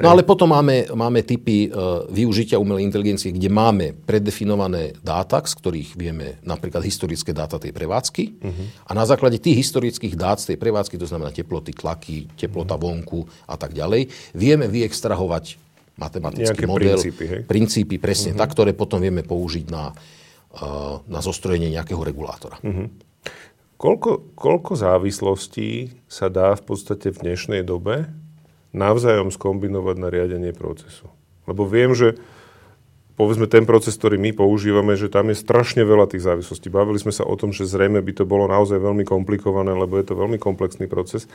[0.00, 5.54] No ale potom máme, máme typy uh, využitia umelej inteligencie, kde máme predefinované dáta, z
[5.54, 8.40] ktorých vieme napríklad historické dáta tej prevádzky.
[8.40, 8.64] Mhm.
[8.88, 13.33] A na základe tých historických dát z tej prevádzky, to znamená teploty, tlaky, teplota vonku
[13.44, 15.60] a tak ďalej, vieme vyextrahovať
[15.94, 17.40] matematický Nejaké model, princípy, hej?
[17.46, 22.58] Princípy presne tak, ktoré potom vieme použiť na, uh, na zostrojenie nejakého regulátora.
[22.62, 23.14] Mhm.
[23.74, 28.08] Koľko, koľko závislostí sa dá v podstate v dnešnej dobe
[28.70, 31.10] navzájom skombinovať na riadenie procesu?
[31.44, 32.16] Lebo viem, že
[33.14, 36.66] povedzme ten proces, ktorý my používame, že tam je strašne veľa tých závislostí.
[36.70, 40.06] Bavili sme sa o tom, že zrejme by to bolo naozaj veľmi komplikované, lebo je
[40.06, 41.30] to veľmi komplexný proces.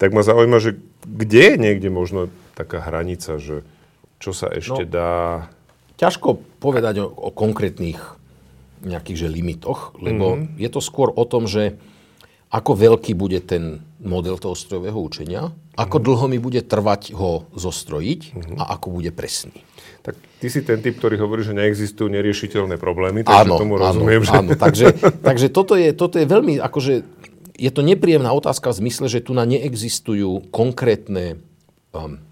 [0.00, 3.66] Tak ma zaujíma, že kde je niekde možno taká hranica, že
[4.18, 4.90] čo sa ešte No.
[4.90, 5.12] dá...
[5.98, 7.98] Ťažko povedať o, o konkrétnych
[8.86, 10.62] nejakých že limitoch, lebo mm-hmm.
[10.62, 11.74] je to skôr o tom, že
[12.48, 18.20] ako veľký bude ten model toho strojového učenia, ako dlho mi bude trvať ho zostrojiť
[18.32, 18.56] mm-hmm.
[18.62, 19.66] a ako bude presný.
[20.00, 23.84] Tak ty si ten typ, ktorý hovorí, že neexistujú neriešiteľné problémy, takže Áno, tomu áno,
[23.92, 24.22] rozumiem.
[24.22, 24.32] že...
[24.32, 24.50] áno.
[24.54, 24.86] Takže,
[25.20, 26.94] takže toto, je, toto je veľmi, akože,
[27.54, 31.42] je to nepríjemná otázka v zmysle, že tu na neexistujú konkrétne
[31.90, 32.22] um,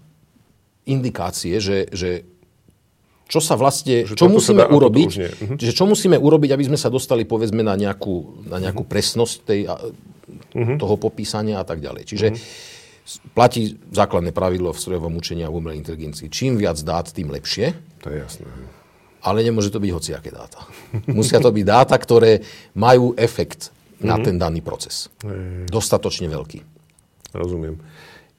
[0.83, 2.23] indikácie, že, že
[3.27, 5.11] čo sa vlastne, Že čo musíme dá urobiť.
[5.35, 5.55] Mhm.
[5.59, 9.61] že čo musíme urobiť, aby sme sa dostali povedzme na nejakú, na nejakú presnosť tej,
[10.55, 10.75] Mhm.
[10.75, 12.03] toho popísania a tak ďalej.
[12.03, 12.43] Čiže s-
[13.31, 16.27] platí základné pravidlo v strojovom učení a v umelej inteligencii.
[16.27, 17.71] Čím viac dát, tým lepšie.
[18.03, 18.45] To je jasné.
[19.23, 20.63] Ale nemôže to byť hociaké dáta.
[21.17, 22.43] Musia to byť dáta, ktoré
[22.73, 24.05] majú efekt Mhm.
[24.05, 25.09] na ten daný proces.
[25.65, 26.61] Dostatočne veľký.
[27.33, 27.81] Rozumiem.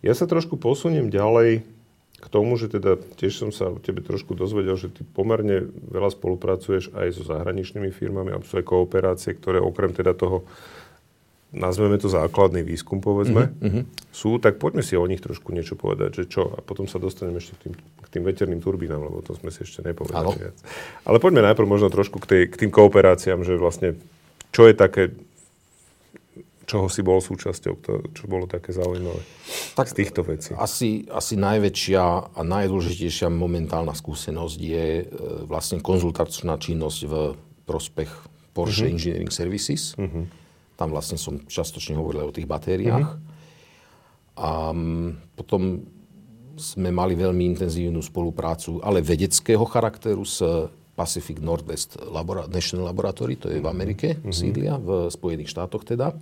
[0.07, 1.66] Ja sa trošku posuniem ďalej
[2.14, 6.14] k tomu, že teda tiež som sa o tebe trošku dozvedel, že ty pomerne veľa
[6.14, 10.46] spolupracuješ aj so zahraničnými firmami a sú aj kooperácie, ktoré okrem teda toho
[11.52, 13.82] nazveme to základný výskum, povedzme, mm-hmm.
[14.12, 17.40] sú, tak poďme si o nich trošku niečo povedať, že čo, a potom sa dostaneme
[17.40, 20.56] ešte k tým, k tým veterným turbínám, lebo to sme si ešte nepovedali viac.
[21.08, 23.96] Ale poďme najprv možno trošku k, tej, k tým kooperáciám, že vlastne,
[24.52, 25.16] čo je také,
[26.68, 29.24] čoho si bol súčasťou, to, čo bolo také zaujímavé
[29.72, 30.52] tak z týchto vecí?
[30.52, 35.04] Asi, asi najväčšia a najdôležitejšia momentálna skúsenosť je e,
[35.48, 37.14] vlastne konzultačná činnosť v
[37.64, 38.12] prospech
[38.52, 38.92] Porsche mm-hmm.
[38.92, 39.96] Engineering Services.
[39.96, 40.47] Mm-hmm
[40.78, 43.18] tam vlastne som častočne hovoril o tých batériách.
[43.18, 44.38] Mm-hmm.
[44.38, 44.70] A
[45.34, 45.82] potom
[46.54, 50.38] sme mali veľmi intenzívnu spoluprácu, ale vedeckého charakteru s
[50.94, 54.34] Pacific Northwest Labora- National Laboratory, to je v Amerike, mm-hmm.
[54.34, 56.14] sídlia, v Spojených štátoch teda.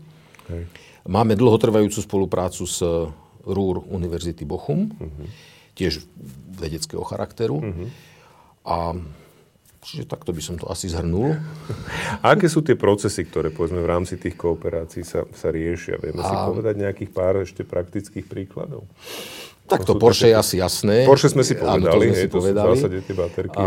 [0.44, 0.64] Okay.
[1.08, 2.80] Máme dlhotrvajúcu spoluprácu s
[3.44, 5.26] Ruhr Univerzity Bochum, mm-hmm.
[5.76, 6.04] tiež
[6.56, 7.60] vedeckého charakteru.
[7.60, 7.88] Mm-hmm.
[8.68, 8.96] A
[9.86, 11.38] Čiže takto by som to asi zhrnul.
[12.18, 16.02] A aké sú tie procesy, ktoré povedzme v rámci tých kooperácií sa, sa riešia?
[16.02, 16.26] Vieme a...
[16.26, 18.90] si povedať nejakých pár ešte praktických príkladov?
[19.66, 20.34] Tak to Porsche také...
[20.34, 20.96] je asi jasné.
[21.06, 22.66] Porsche sme si povedali, Áno, to sme si povedali.
[22.66, 23.58] v zásade tie baterky.
[23.58, 23.66] A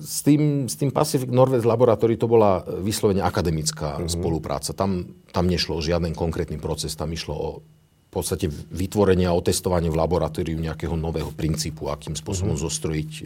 [0.00, 4.08] s, tým, s tým Pacific Northwest Laboratory to bola vyslovene akademická uh-huh.
[4.08, 4.76] spolupráca.
[4.76, 7.48] Tam, tam nešlo o žiaden konkrétny proces, tam išlo o
[8.10, 12.66] v podstate vytvorenie a otestovanie v laboratóriu nejakého nového princípu, akým spôsobom mm-hmm.
[12.66, 13.22] zostrojiť e,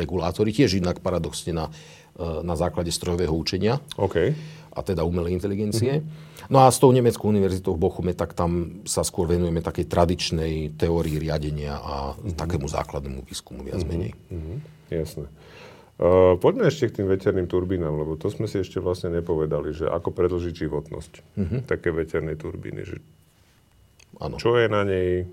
[0.00, 0.56] regulátory.
[0.56, 1.68] Tiež inak paradoxne na,
[2.16, 4.32] e, na základe strojového učenia okay.
[4.72, 6.00] a teda umelej inteligencie.
[6.00, 6.48] Mm-hmm.
[6.48, 10.80] No a s tou nemeckou univerzitou v Bochume, tak tam sa skôr venujeme takej tradičnej
[10.80, 12.32] teórii riadenia a mm-hmm.
[12.32, 13.92] takému základnému výskumu viac mm-hmm.
[13.92, 14.12] menej.
[14.32, 14.56] Mm-hmm.
[14.96, 15.28] Jasné.
[16.00, 19.92] Uh, poďme ešte k tým veterným turbínám, lebo to sme si ešte vlastne nepovedali, že
[19.92, 21.60] ako predlžiť životnosť mm-hmm.
[21.68, 22.80] také veternej turbíny.
[22.88, 22.96] Že
[24.22, 24.38] Ano.
[24.38, 25.26] Čo je na nej,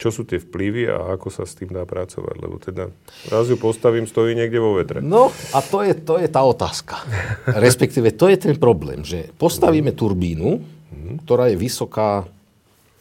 [0.00, 2.36] čo sú tie vplyvy a ako sa s tým dá pracovať.
[2.40, 2.88] Lebo teda
[3.28, 5.04] raz ju postavím, stojí niekde vo vetre.
[5.04, 7.04] No a to je, to je tá otázka.
[7.68, 10.80] Respektíve to je ten problém, že postavíme turbínu,
[11.28, 12.24] ktorá je vysoká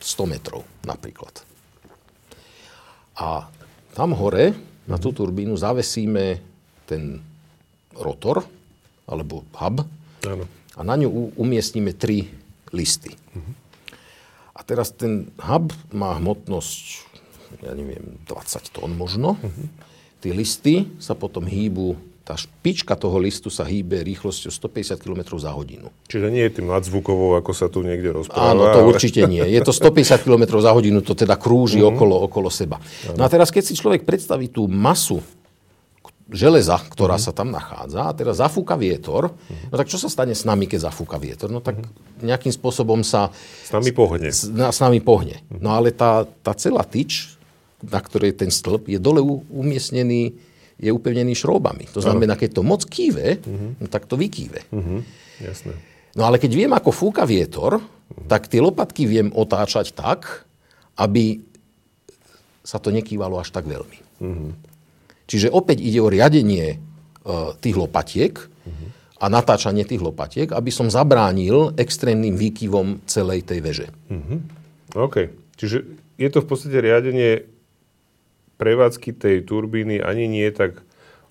[0.03, 1.31] 100 metrov napríklad.
[3.15, 3.47] A
[3.95, 4.51] tam hore
[4.87, 6.43] na tú turbínu zavesíme
[6.83, 7.23] ten
[7.95, 8.43] rotor,
[9.07, 9.83] alebo hub,
[10.23, 10.43] ano.
[10.75, 12.31] a na ňu umiestnime tri
[12.71, 13.11] listy.
[13.11, 13.68] Mm-hmm.
[14.59, 16.83] A teraz ten hub má hmotnosť,
[17.63, 19.39] ja neviem, 20 tón možno.
[19.39, 19.67] Uh-huh.
[20.19, 21.95] Tie listy sa potom hýbu
[22.29, 25.89] tá špička toho listu sa hýbe rýchlosťou 150 km za hodinu.
[26.05, 28.53] Čiže nie je tým nadzvukovou, ako sa tu niekde rozpráva.
[28.53, 28.89] Áno, to ale...
[28.93, 29.41] určite nie.
[29.41, 31.89] Je to 150 km za hodinu, to teda krúži uh-huh.
[31.89, 32.77] okolo, okolo seba.
[33.17, 35.25] No a teraz, keď si človek predstaví tú masu
[36.29, 37.33] železa, ktorá uh-huh.
[37.33, 39.73] sa tam nachádza a teraz zafúka vietor, uh-huh.
[39.73, 41.49] no tak čo sa stane s nami, keď zafúka vietor?
[41.49, 42.25] No tak uh-huh.
[42.25, 43.33] nejakým spôsobom sa...
[43.65, 44.29] S nami pohne.
[44.29, 45.41] S, na, s nami pohne.
[45.49, 45.59] Uh-huh.
[45.59, 47.35] No ale tá, tá celá tyč,
[47.81, 50.37] na ktorej ten stĺp, je dole umiestnený,
[50.79, 51.89] je upevnený šroubami.
[51.91, 53.81] To znamená, keď to moc kýve, uh-huh.
[53.81, 54.69] no tak to vykýve.
[54.69, 55.01] Uh-huh.
[55.41, 55.73] Jasné.
[56.13, 58.27] No ale keď viem, ako fúka vietor, uh-huh.
[58.29, 60.45] tak tie lopatky viem otáčať tak,
[60.99, 61.41] aby
[62.61, 63.97] sa to nekývalo až tak veľmi.
[64.21, 64.53] Uh-huh.
[65.29, 66.77] Čiže opäť ide o riadenie e,
[67.61, 68.87] tých lopatiek uh-huh.
[69.21, 73.87] a natáčanie tých lopatiek, aby som zabránil extrémnym výkyvom celej tej veže.
[74.09, 74.41] Uh-huh.
[74.97, 75.29] OK.
[75.53, 75.85] Čiže
[76.17, 77.45] je to v podstate riadenie
[78.57, 80.81] prevádzky tej turbíny ani nie tak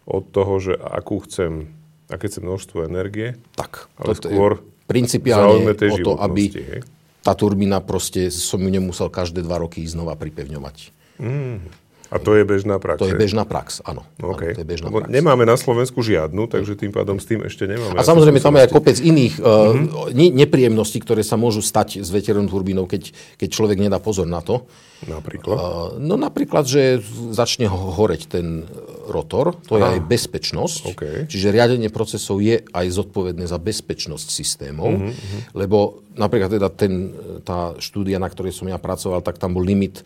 [0.09, 1.69] od toho, že akú chcem,
[2.09, 6.81] aké chcem množstvo energie, tak, ale skôr principiálne o to, aby hej?
[7.21, 10.77] tá turbína proste som ju nemusel každé dva roky znova pripevňovať.
[11.21, 11.61] Mm.
[12.09, 13.05] A to je bežná prax?
[13.05, 14.01] To je bežná prax, áno.
[14.17, 14.57] Okay.
[14.57, 15.13] áno to je bežná prax.
[15.13, 18.01] Nemáme na Slovensku žiadnu, takže tým pádom s tým ešte nemáme.
[18.01, 19.77] A samozrejme tam je aj kopec iných uh,
[20.09, 20.17] uh-huh.
[20.17, 24.65] nepríjemností, ktoré sa môžu stať s veternou turbínou, keď, keď človek nedá pozor na to.
[25.05, 25.57] Napríklad?
[25.61, 28.65] Uh, no napríklad, že začne horeť ten
[29.05, 29.93] rotor, to je Aha.
[30.01, 30.83] aj bezpečnosť.
[30.97, 31.17] Okay.
[31.29, 35.13] Čiže riadenie procesov je aj zodpovedné za bezpečnosť systémov, uh-huh.
[35.53, 37.13] lebo napríklad teda ten,
[37.45, 40.03] tá štúdia, na ktorej som ja pracoval, tak tam bol limit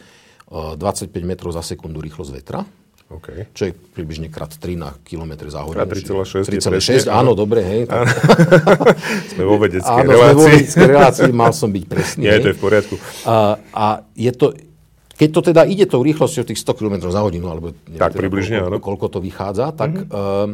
[0.51, 2.63] 25 metrov za sekundu rýchlosť vetra.
[3.13, 3.45] Okay.
[3.53, 5.85] Čo je približne krát 3 na km za hodinu.
[5.85, 6.49] 3,6.
[6.49, 7.83] 3,6, áno, dobre, hej.
[7.85, 8.09] Tak...
[9.37, 10.33] sme vo vedeckej áno, relácii.
[10.33, 12.25] sme vo vedeckej relácii, mal som byť presný.
[12.25, 12.95] Nie, to je v poriadku.
[13.29, 14.57] A, a je to,
[15.21, 18.21] keď to teda ide tou rýchlosťou tých 100 km za hodinu, alebo neviem, tak, teda,
[18.25, 20.09] približne, koľko, koľko to vychádza, tak mm-hmm.
[20.09, 20.49] uh,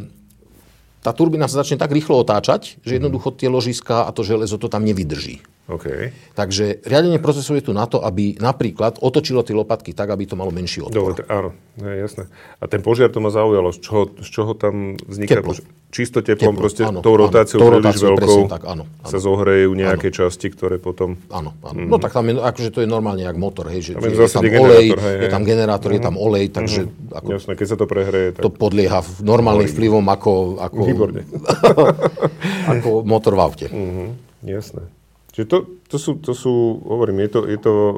[0.99, 4.67] tá turbína sa začne tak rýchlo otáčať, že jednoducho tie ložiska a to železo to
[4.67, 5.47] tam nevydrží.
[5.69, 6.17] Okay.
[6.33, 10.33] Takže riadenie procesov je tu na to, aby napríklad otočilo tie lopatky tak, aby to
[10.33, 11.13] malo menší odpor.
[11.13, 12.25] Dobre, áno, je jasné.
[12.57, 13.69] A ten požiar to ma zaujalo.
[13.77, 15.45] Z čoho, z čoho tam vzniká?
[15.45, 15.53] Teplo.
[15.93, 19.09] Čisto teplom, teplo, proste áno, tou rotáciou áno, príliš veľkou tak, áno, áno.
[19.09, 20.17] sa zohrejú nejaké áno.
[20.21, 21.17] časti, ktoré potom...
[21.33, 21.81] Áno, áno.
[21.81, 21.89] Mm-hmm.
[21.89, 24.45] No tak tam je, akože to je normálne jak motor, hej, že je, je tam
[24.45, 26.05] olej, hej, je tam generátor, mm-hmm.
[26.05, 26.25] je tam mhm.
[26.29, 26.81] olej, takže...
[26.85, 27.17] Mm-hmm.
[27.25, 28.43] Ako, Jasné, keď sa to prehreje, tak...
[28.45, 31.25] To podlieha normálnym vplyvom ako, ako, Výborne.
[32.77, 33.67] ako motor v aute.
[33.73, 34.09] Mm-hmm.
[34.45, 34.98] Jasné.
[35.39, 37.95] Čiže to, to, sú, to sú, hovorím, je to, je to uh,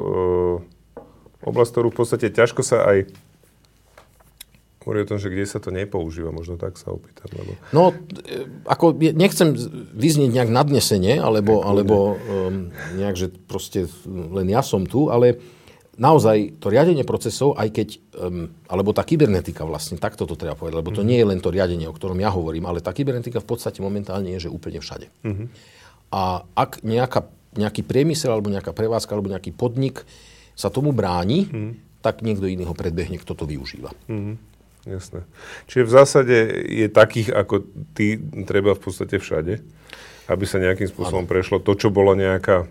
[1.41, 3.09] oblasť, ktorú v podstate ťažko sa aj
[4.85, 7.33] hovorí o tom, že kde sa to nepoužíva, možno tak sa opýtam.
[7.33, 7.57] Lebo...
[7.73, 9.57] No, e, ako nechcem
[9.93, 15.41] vyznieť nejak nadnesenie, alebo, alebo um, nejak, že proste len ja som tu, ale
[15.97, 17.87] naozaj to riadenie procesov, aj keď,
[18.21, 21.09] um, alebo tá kybernetika vlastne, takto to treba povedať, lebo to mm-hmm.
[21.09, 24.29] nie je len to riadenie, o ktorom ja hovorím, ale tá kybernetika v podstate momentálne
[24.37, 25.09] je, že úplne všade.
[25.25, 25.80] Mm-hmm.
[26.11, 30.03] A ak nejaká, nejaký priemysel, alebo nejaká prevádzka, alebo nejaký podnik
[30.53, 32.03] sa tomu bráni, mm-hmm.
[32.03, 33.95] tak niekto iný ho predbehne, kto to využíva.
[34.11, 34.51] Mm-hmm.
[34.81, 35.21] Jasné.
[35.69, 38.17] Čiže v zásade je takých ako ty
[38.49, 39.61] treba v podstate všade,
[40.25, 41.31] aby sa nejakým spôsobom ano.
[41.31, 42.65] prešlo to, čo bolo nejaká,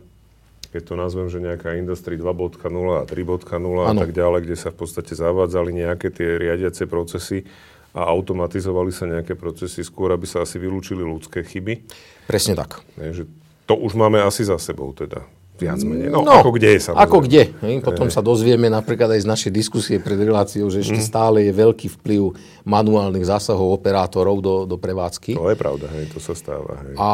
[0.75, 2.59] keď to nazvem, že nejaká Industry 2.0
[2.99, 7.47] a 3.0 a tak ďalej, kde sa v podstate zavádzali nejaké tie riadiace procesy
[7.95, 11.87] a automatizovali sa nejaké procesy skôr, aby sa asi vylúčili ľudské chyby.
[12.31, 12.79] Presne tak.
[12.95, 13.25] Je, že
[13.67, 15.27] to už máme asi za sebou teda
[15.61, 16.09] viac menej.
[16.09, 17.05] No, no ako kde samozrejme.
[17.05, 17.43] Ako kde.
[17.61, 17.75] Hej?
[17.85, 21.07] Potom sa dozvieme napríklad aj z našej diskusie pred reláciou, že ešte mm.
[21.07, 22.33] stále je veľký vplyv
[22.65, 25.37] manuálnych zásahov operátorov do, do prevádzky.
[25.37, 26.81] To je pravda, hej, to sa stáva.
[26.81, 26.95] Hej.
[26.97, 27.09] A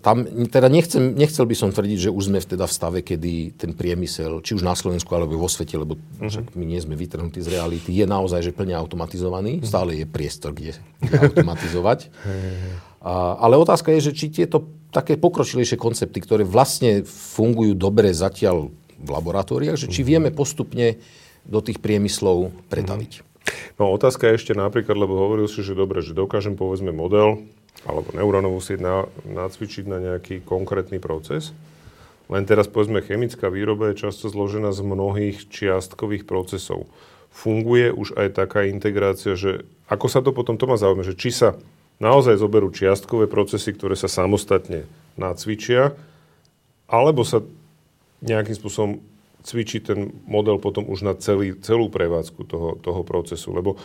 [0.00, 3.76] tam teda nechcem, nechcel by som tvrdiť, že už sme teda v stave, kedy ten
[3.76, 6.56] priemysel, či už na Slovensku alebo vo svete, lebo mm-hmm.
[6.56, 9.60] my nie sme vytrhnutí z reality, je naozaj že plne automatizovaný.
[9.60, 9.68] Mm-hmm.
[9.68, 12.08] Stále je priestor, kde, kde automatizovať.
[13.00, 18.68] Ale otázka je, že či tieto také pokročilejšie koncepty, ktoré vlastne fungujú dobre zatiaľ
[19.00, 20.08] v laboratóriách, že či mhm.
[20.08, 21.00] vieme postupne
[21.48, 23.24] do tých priemyslov pretaviť.
[23.80, 27.40] No otázka je ešte napríklad, lebo hovoril si, že dobre, že dokážem povedzme model
[27.88, 31.56] alebo neurónovú sieť na, nacvičiť na nejaký konkrétny proces.
[32.28, 36.86] Len teraz povedzme chemická výroba je často zložená z mnohých čiastkových procesov.
[37.32, 41.32] Funguje už aj taká integrácia, že ako sa to potom, to ma zaujíma, že či
[41.32, 41.56] sa
[42.00, 44.88] naozaj zoberú čiastkové procesy, ktoré sa samostatne
[45.20, 45.92] nacvičia,
[46.88, 47.44] alebo sa
[48.24, 48.92] nejakým spôsobom
[49.44, 53.52] cvičí ten model potom už na celý, celú prevádzku toho, toho procesu.
[53.52, 53.80] Lebo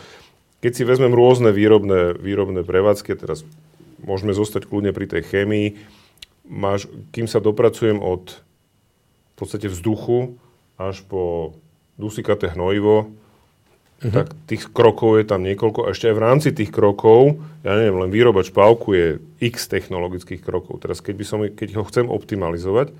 [0.60, 3.44] keď si vezmem rôzne výrobné, výrobné prevádzky, teraz
[4.02, 5.76] môžeme zostať kľudne pri tej chémii,
[6.48, 8.40] máš, kým sa dopracujem od
[9.36, 10.40] v podstate vzduchu
[10.80, 11.52] až po
[12.00, 13.12] dusikaté hnojivo,
[14.02, 14.12] uh-huh.
[14.12, 15.86] tak tých krokov je tam niekoľko.
[15.86, 19.06] A ešte aj v rámci tých krokov, ja neviem, len výroba špávku je
[19.40, 20.84] x technologických krokov.
[20.84, 22.92] Teraz keď, by som, keď ho chcem optimalizovať,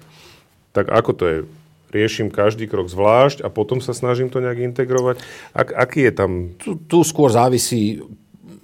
[0.72, 1.38] tak ako to je?
[1.86, 5.22] Riešim každý krok zvlášť a potom sa snažím to nejak integrovať.
[5.54, 6.30] Ak, aký je tam...
[6.58, 8.02] Tu, tu skôr závisí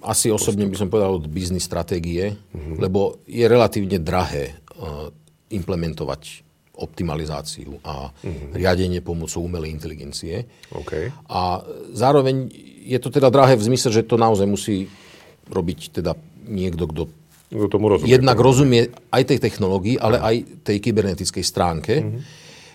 [0.03, 2.75] asi osobne by som povedal od biznis stratégie, uh-huh.
[2.77, 5.07] lebo je relatívne drahé uh,
[5.49, 6.43] implementovať
[6.73, 8.57] optimalizáciu a mm-hmm.
[8.57, 10.49] riadenie pomocou umelej inteligencie.
[10.73, 11.13] Okay.
[11.29, 11.61] A
[11.93, 12.49] zároveň
[12.83, 14.89] je to teda drahé v zmysle, že to naozaj musí
[15.47, 16.17] robiť teda
[16.49, 17.03] niekto, kto
[17.53, 18.09] kto tomu rozumie.
[18.09, 22.01] jednak rozumie aj tej technológii, ale aj tej kybernetickej stránke.
[22.01, 22.21] Mm-hmm.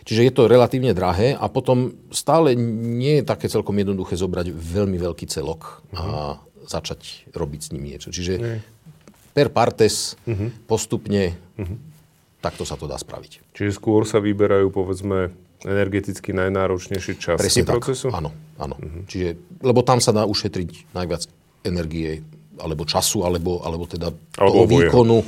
[0.07, 4.97] Čiže je to relatívne drahé a potom stále nie je také celkom jednoduché zobrať veľmi
[4.97, 5.99] veľký celok mm-hmm.
[5.99, 6.05] a
[6.39, 6.71] mhm.
[6.71, 7.01] začať
[7.35, 8.09] robiť s ním niečo.
[8.15, 8.59] Čiže mm.
[9.35, 10.49] per partes mm-hmm.
[10.71, 11.98] postupne mm-hmm
[12.39, 13.55] takto sa to dá spraviť.
[13.55, 15.35] Čiže skôr sa vyberajú, povedzme,
[15.67, 18.07] energeticky najnáročnejšie časti Presne procesu?
[18.15, 18.19] Tak.
[18.23, 18.31] Áno,
[18.63, 18.77] áno.
[18.79, 19.03] Uh-huh.
[19.11, 21.27] Čiže, lebo tam sa dá ušetriť najviac
[21.67, 22.23] energie
[22.59, 24.91] alebo času, alebo, alebo teda alebo toho oboje.
[24.91, 25.19] výkonu,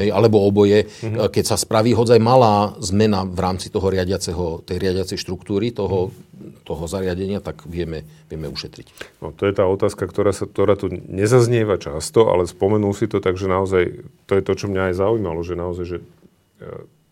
[0.00, 0.88] hej, alebo oboje.
[0.88, 1.28] Uh-huh.
[1.28, 6.64] Keď sa spraví hodzaj malá zmena v rámci toho riadiaceho, tej riadiacej štruktúry, toho, uh-huh.
[6.64, 9.20] toho zariadenia, tak vieme, vieme ušetriť.
[9.20, 13.20] No, to je tá otázka, ktorá, sa, ktorá tu nezaznieva často, ale spomenul si to,
[13.20, 15.98] takže naozaj to je to, čo mňa aj zaujímalo, že naozaj, že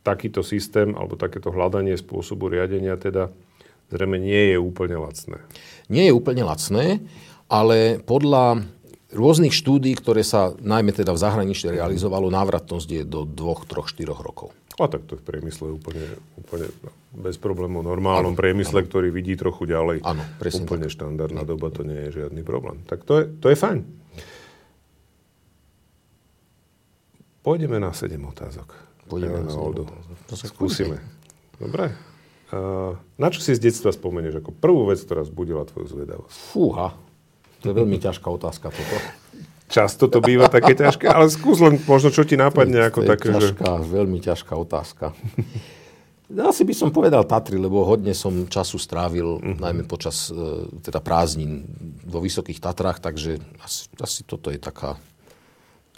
[0.07, 3.35] takýto systém alebo takéto hľadanie spôsobu riadenia teda
[3.91, 5.43] zrejme nie je úplne lacné.
[5.91, 7.03] Nie je úplne lacné,
[7.51, 8.63] ale podľa
[9.15, 14.11] rôznych štúdí, ktoré sa najmä teda v zahraničí realizovalo, návratnosť je do 2, 3, 4
[14.13, 14.51] rokov.
[14.77, 16.05] A tak to v priemysle úplne,
[16.37, 16.69] úplne
[17.17, 17.81] bez problémov.
[17.81, 18.89] normálnom ano, priemysle, ano.
[18.93, 20.05] ktorý vidí trochu ďalej.
[20.05, 20.95] Áno, presne Úplne tak.
[21.01, 22.85] štandardná doba, to nie je žiadny problém.
[22.85, 23.81] Tak to je, to je fajn.
[27.41, 28.86] Pôjdeme na 7 otázok.
[29.07, 29.87] Pôjdeme na Oldu.
[30.35, 30.99] Skúsime.
[31.57, 31.95] Dobre.
[32.47, 36.37] Uh, na čo si z detstva spomenieš ako prvú vec, ktorá zbudila tvoju zvedavosť?
[36.55, 36.95] Fúha.
[37.63, 38.97] To je veľmi ťažká otázka toto.
[39.67, 43.83] Často to býva také ťažké, ale skús len možno, čo ti nápadne ako také, ťažká,
[43.83, 43.91] že...
[43.91, 45.11] veľmi ťažká otázka.
[46.27, 49.59] Asi by som povedal Tatry, lebo hodne som času strávil, uh-huh.
[49.63, 51.67] najmä počas e, teda prázdnin
[52.03, 54.99] vo Vysokých Tatrách, takže asi, asi toto je taká,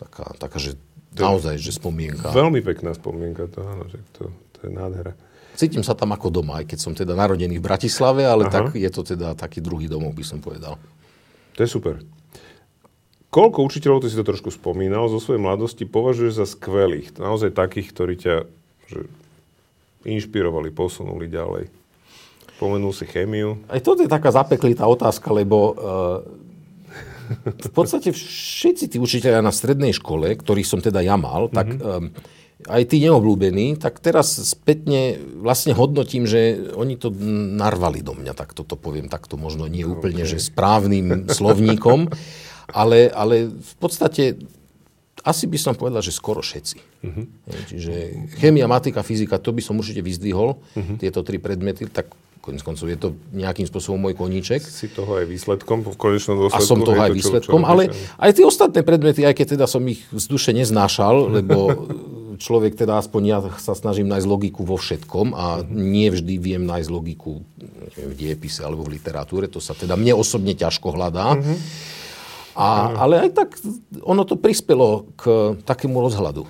[0.01, 0.77] taká, taká že
[1.17, 2.29] to Naozaj, že spomienka.
[2.33, 5.13] Veľmi pekná spomienka to, áno, že to, to je nádhera.
[5.59, 8.91] Cítim sa tam ako doma, aj keď som teda narodený v Bratislave, ale tak je
[8.95, 10.79] to teda taký druhý domov, by som povedal.
[11.59, 11.99] To je super.
[13.29, 17.19] Koľko učiteľov, ty si to trošku spomínal, zo svojej mladosti považuješ za skvelých?
[17.19, 18.37] Naozaj takých, ktorí ťa
[18.89, 19.05] že
[20.09, 21.69] inšpirovali, posunuli ďalej.
[22.57, 23.61] Pomenul si chémiu.
[23.69, 25.75] Aj toto je taká zapeklitá otázka, lebo uh,
[27.45, 32.13] v podstate všetci tí učiteľia na strednej škole, ktorých som teda ja mal, tak mm-hmm.
[32.13, 32.37] um,
[32.67, 37.15] aj tí neobľúbení, tak teraz spätne vlastne hodnotím, že oni to
[37.55, 40.35] narvali do mňa, tak toto poviem takto možno nie úplne, okay.
[40.35, 42.11] že správnym slovníkom,
[42.75, 44.43] ale, ale v podstate
[45.23, 46.79] asi by som povedal, že skoro všetci.
[47.05, 47.27] Uh-huh.
[47.71, 47.95] Čiže
[48.39, 50.97] chémia, matika, fyzika, to by som určite vyzdvihol, uh-huh.
[50.99, 52.11] tieto tri predmety, tak
[52.49, 54.65] konec koncov je to nejakým spôsobom môj koníček.
[54.65, 56.65] Si toho aj výsledkom v konečnom dôsledku.
[56.65, 57.83] A som toho aj to, výsledkom, čo, čo ale
[58.17, 61.77] aj tie ostatné predmety, aj keď teda som ich z duše neznášal, lebo
[62.41, 66.89] človek teda aspoň ja sa snažím nájsť logiku vo všetkom a nie vždy viem nájsť
[66.89, 71.37] logiku neviem, v diepise alebo v literatúre, to sa teda mne osobne ťažko hľadá.
[71.37, 71.59] Uh-huh.
[72.59, 73.49] A, ale aj tak
[74.03, 76.43] ono to prispelo k takému rozhľadu.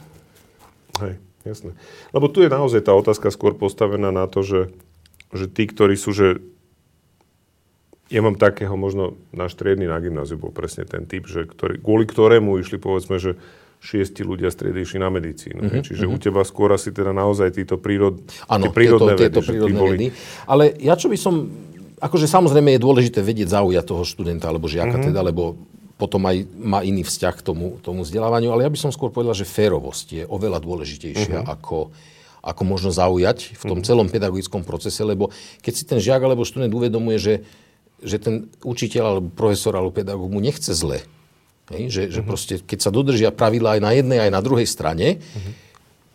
[1.05, 1.77] Hej, jasné.
[2.17, 4.73] Lebo tu je naozaj tá otázka skôr postavená na to, že,
[5.33, 6.41] že tí, ktorí sú, že
[8.09, 12.09] ja mám takého možno na striedny na gymnáziu bol presne ten typ, že ktorý, kvôli
[12.09, 13.37] ktorému išli povedzme, že
[13.79, 15.61] šiesti ľudia išli na medicínu.
[15.63, 15.85] Mm-hmm.
[15.85, 16.19] Čiže mm-hmm.
[16.19, 19.35] u teba skôr asi teda naozaj títo prírod, ano, tie prírodné tieto, vedy.
[19.39, 19.95] Tieto prírodné boli...
[19.95, 20.07] vedy.
[20.51, 21.35] Ale ja čo by som...
[21.99, 25.09] Akože samozrejme je dôležité vedieť zaujať toho študenta alebo žiaka mm-hmm.
[25.15, 25.59] teda, lebo
[25.99, 29.35] potom aj má iný vzťah k tomu, tomu vzdelávaniu, ale ja by som skôr povedal,
[29.35, 31.55] že férovosť je oveľa dôležitejšia uh-huh.
[31.59, 31.91] ako,
[32.43, 33.89] ako možno zaujať v tom uh-huh.
[33.89, 37.35] celom pedagogickom procese, lebo keď si ten žiak alebo študent uvedomuje, že,
[38.03, 41.03] že ten učiteľ alebo profesor alebo pedagóg mu nechce zle,
[41.75, 45.19] hej, že, že proste keď sa dodržia pravidla aj na jednej, aj na druhej strane,
[45.19, 45.53] uh-huh.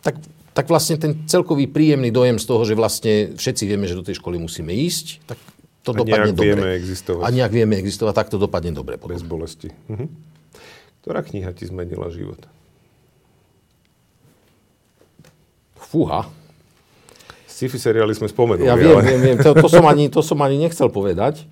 [0.00, 0.18] tak,
[0.56, 4.18] tak vlastne ten celkový príjemný dojem z toho, že vlastne všetci vieme, že do tej
[4.18, 5.38] školy musíme ísť, tak
[5.84, 6.56] to a dopadne dobre.
[6.56, 7.22] vieme existovať.
[7.22, 8.96] A nejak vieme existovať, tak to dopadne dobre.
[8.96, 9.12] Potom.
[9.12, 9.68] Bez bolesti.
[9.92, 10.08] Mhm.
[11.04, 12.40] Ktorá kniha ti zmenila život?
[15.94, 16.26] Fúha.
[17.46, 18.66] Sci-fi seriály sme spomenuli.
[18.66, 19.14] Ja viem, ale...
[19.14, 19.38] viem, viem.
[19.38, 21.46] To, to, som ani, to som ani nechcel povedať.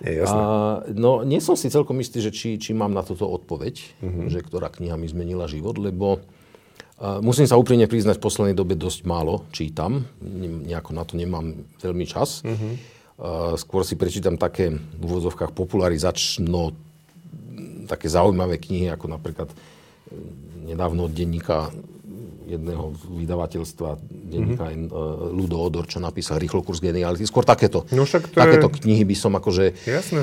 [0.00, 0.40] Nie, jasné.
[0.40, 4.32] A, no, nie som si celkom istý, že či, či mám na toto odpoveď, uh-huh.
[4.32, 8.80] že ktorá kniha mi zmenila život, lebo uh, musím sa úprimne priznať, v poslednej dobe
[8.80, 10.08] dosť málo čítam.
[10.24, 11.52] Nejako na to nemám
[11.84, 12.40] veľmi čas.
[12.48, 12.80] Uh-huh.
[13.60, 16.72] Skôr si prečítam také v úvodzovkách popularizačno
[17.84, 19.56] také zaujímavé knihy, ako napríklad e,
[20.72, 21.68] nedávno od denníka
[22.46, 25.34] jedného vydavateľstva, denníka mm-hmm.
[25.34, 27.26] Ludo Odor, čo napísal Rýchlo kurz geniality.
[27.26, 28.74] Skôr takéto, no však to takéto je...
[28.82, 29.86] knihy by som akože...
[29.86, 30.22] Jasné.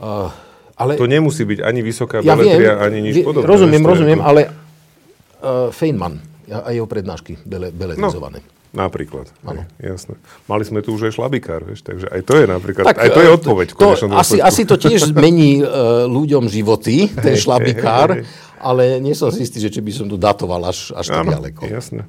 [0.00, 0.32] Uh,
[0.80, 0.96] ale...
[0.96, 3.46] To nemusí byť ani vysoká ja beletria, viem, ani nič podobné.
[3.46, 6.20] Rozumiem, rozumiem, ale uh, Feynman
[6.50, 8.40] a jeho prednášky bele, beletizované.
[8.42, 8.58] No.
[8.70, 9.26] Napríklad.
[9.42, 9.66] Áno.
[9.82, 10.14] Jasné.
[10.46, 13.20] Mali sme tu už aj šlabikár, vieš, takže aj to je napríklad, tak, aj to
[13.26, 13.68] je odpoveď.
[13.74, 18.49] To, asi, asi to tiež zmení uh, ľuďom životy, ten hey, šlabikár, hey, hey.
[18.60, 21.64] Ale nie som si istý, že či by som tu datoval až, až tak ďaleko.
[21.66, 22.04] jasné.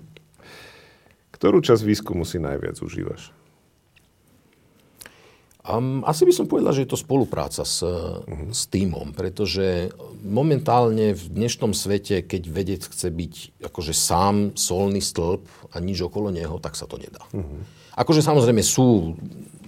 [1.32, 3.34] Ktorú časť výskumu si najviac užívaš?
[5.62, 8.50] Um, asi by som povedal, že je to spolupráca s, uh-huh.
[8.50, 9.94] s týmom, pretože
[10.26, 13.34] momentálne v dnešnom svete, keď vedec chce byť
[13.70, 17.22] akože sám solný stĺp a nič okolo neho, tak sa to nedá.
[17.30, 17.62] Uh-huh.
[17.94, 19.14] Akože samozrejme sú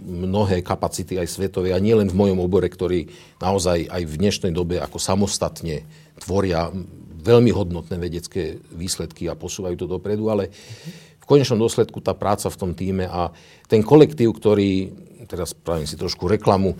[0.03, 4.51] mnohé kapacity aj svetové a nie len v mojom obore, ktorí naozaj aj v dnešnej
[4.51, 5.85] dobe ako samostatne
[6.17, 6.73] tvoria
[7.23, 10.51] veľmi hodnotné vedecké výsledky a posúvajú to dopredu, ale
[11.23, 13.31] v konečnom dôsledku tá práca v tom týme a
[13.71, 14.91] ten kolektív, ktorý
[15.25, 16.75] teraz spravím si trošku reklamu,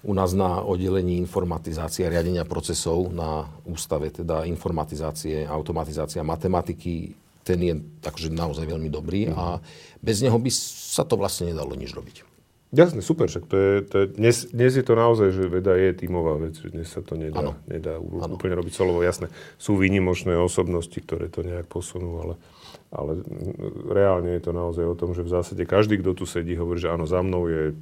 [0.00, 7.12] u nás na oddelení informatizácie a riadenia procesov na ústave, teda informatizácie, automatizácia, matematiky,
[7.44, 9.34] ten je takže naozaj veľmi dobrý mm.
[9.36, 9.60] a
[10.00, 12.30] bez neho by sa to vlastne nedalo nič robiť.
[12.70, 15.90] Jasne, super, však to je, to je, dnes, dnes je to naozaj, že veda je
[15.90, 17.58] tímová vec, že dnes sa to nedá, ano.
[17.66, 18.38] nedá ano.
[18.38, 19.02] úplne robiť solovo.
[19.02, 19.26] Jasné,
[19.58, 22.34] sú výnimočné osobnosti, ktoré to nejak posunú, ale,
[22.90, 23.22] ale
[23.86, 26.90] reálne je to naozaj o tom, že v zásade každý, kto tu sedí, hovorí, že
[26.90, 27.74] áno, za mnou je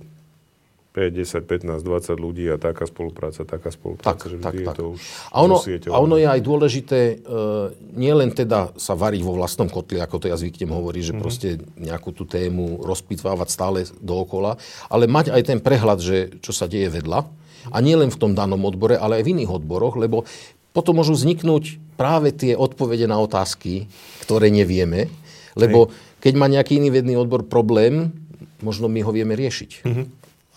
[0.99, 4.77] 5, 10, 15, 20 ľudí a taká spolupráca, taká spolupráca, tak, že tak, je tak.
[4.77, 5.01] to už
[5.31, 9.71] a ono, a ono je aj dôležité uh, nie len teda sa variť vo vlastnom
[9.71, 11.23] kotli, ako to ja zvyknem hovoriť, že mm-hmm.
[11.23, 11.49] proste
[11.79, 14.59] nejakú tú tému rozpitvávať stále dookola,
[14.91, 17.47] ale mať aj ten prehľad, že čo sa deje vedľa.
[17.69, 20.25] A nie len v tom danom odbore, ale aj v iných odboroch, lebo
[20.73, 23.89] potom môžu vzniknúť práve tie odpovede na otázky,
[24.23, 25.11] ktoré nevieme,
[25.59, 25.91] lebo
[26.23, 28.15] keď má nejaký iný vedný odbor problém,
[28.63, 29.71] možno my ho vieme riešiť.
[29.87, 30.07] Mm-hmm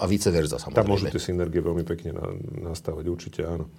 [0.02, 0.82] a vice versa samozrejme.
[0.82, 2.18] Tam môžu tie synergie veľmi pekne
[2.66, 3.70] nastavať, určite áno.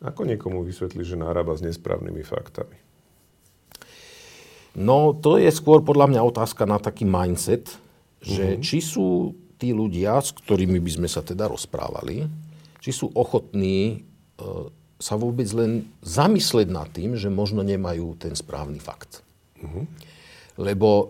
[0.00, 2.76] Ako niekomu vysvetliť, že nárába s nesprávnymi faktami?
[4.78, 7.68] No, to je skôr podľa mňa otázka na taký mindset,
[8.22, 8.64] že mm-hmm.
[8.64, 12.30] či sú tí ľudia, s ktorými by sme sa teda rozprávali,
[12.78, 13.96] či sú ochotní e,
[14.98, 19.22] sa vôbec len zamyslieť nad tým, že možno nemajú ten správny fakt.
[19.62, 19.84] Mm-hmm.
[20.58, 21.06] Lebo e,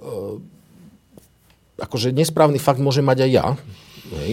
[1.80, 3.46] akože nesprávny fakt môže mať aj ja.
[4.08, 4.32] Hej.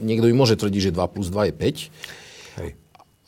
[0.00, 2.60] Niekto mi môže tvrdiť, že 2 plus 2 je 5.
[2.64, 2.70] Hej.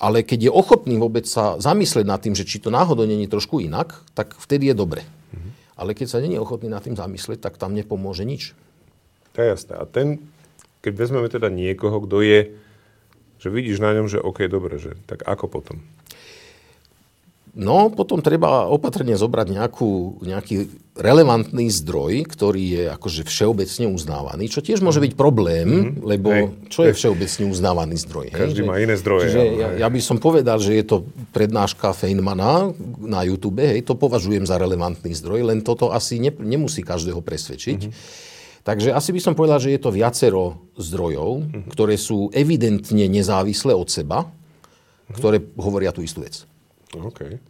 [0.00, 3.61] Ale keď je ochotný vôbec sa zamyslieť nad tým, že či to náhodou není trošku
[3.61, 5.05] inak, tak vtedy je dobre.
[5.36, 5.50] Mhm.
[5.76, 8.57] Ale keď sa není ochotný nad tým zamyslieť, tak tam nepomôže nič.
[9.36, 9.76] To je jasné.
[9.76, 10.20] A ten,
[10.80, 12.57] keď vezmeme teda niekoho, kto je,
[13.43, 15.82] že vidíš na ňom, že OK, dobre, že tak ako potom?
[17.53, 24.64] No, potom treba opatrne zobrať nejakú, nejaký relevantný zdroj, ktorý je akože všeobecne uznávaný, čo
[24.64, 26.01] tiež môže byť problém, mm-hmm.
[26.01, 28.32] lebo hej, čo je všeobecne uznávaný zdroj?
[28.32, 28.68] Každý hej?
[28.68, 29.28] má iné zdroje.
[29.28, 31.05] Čiže ja, ja by som povedal, že je to
[31.36, 32.72] prednáška Feynmana
[33.05, 37.80] na YouTube, hej, to považujem za relevantný zdroj, len toto asi ne, nemusí každého presvedčiť.
[37.84, 38.30] Mm-hmm.
[38.63, 41.71] Takže asi by som povedal, že je to viacero zdrojov, mm-hmm.
[41.75, 45.15] ktoré sú evidentne nezávislé od seba, mm-hmm.
[45.19, 46.47] ktoré hovoria tú istú vec.
[46.95, 47.43] OK.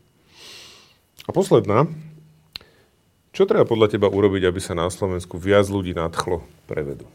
[1.29, 1.85] A posledná.
[3.33, 7.09] Čo treba podľa teba urobiť, aby sa na Slovensku viac ľudí nadchlo pre vedu?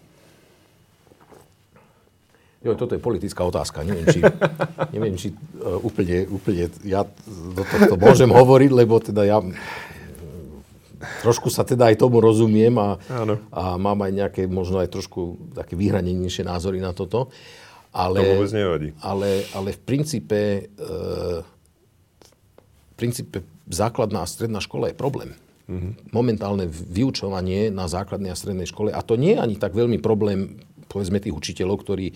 [2.66, 3.86] Jo, toto je politická otázka.
[3.86, 4.20] Neviem, či,
[4.96, 5.30] neviem, či
[5.62, 9.38] uh, úplne, úplne ja do tohto môžem hovoriť, lebo teda ja
[11.22, 12.98] trošku sa teda aj tomu rozumiem a,
[13.54, 17.30] a mám aj nejaké, možno aj trošku také vyhranenejšie názory na toto.
[17.96, 18.90] Ale, to vôbec nevadí.
[19.02, 20.40] Ale, ale v princípe
[20.78, 21.42] uh,
[22.98, 25.38] princípe základná a stredná škola je problém.
[25.70, 26.16] Mm-hmm.
[26.16, 30.58] Momentálne vyučovanie na základnej a strednej škole, a to nie je ani tak veľmi problém,
[30.90, 32.16] povedzme, tých učiteľov, ktorí,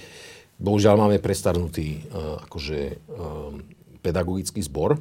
[0.57, 2.79] bohužiaľ, máme prestarnutý uh, akože,
[3.13, 3.53] uh,
[4.01, 4.97] pedagogický zbor,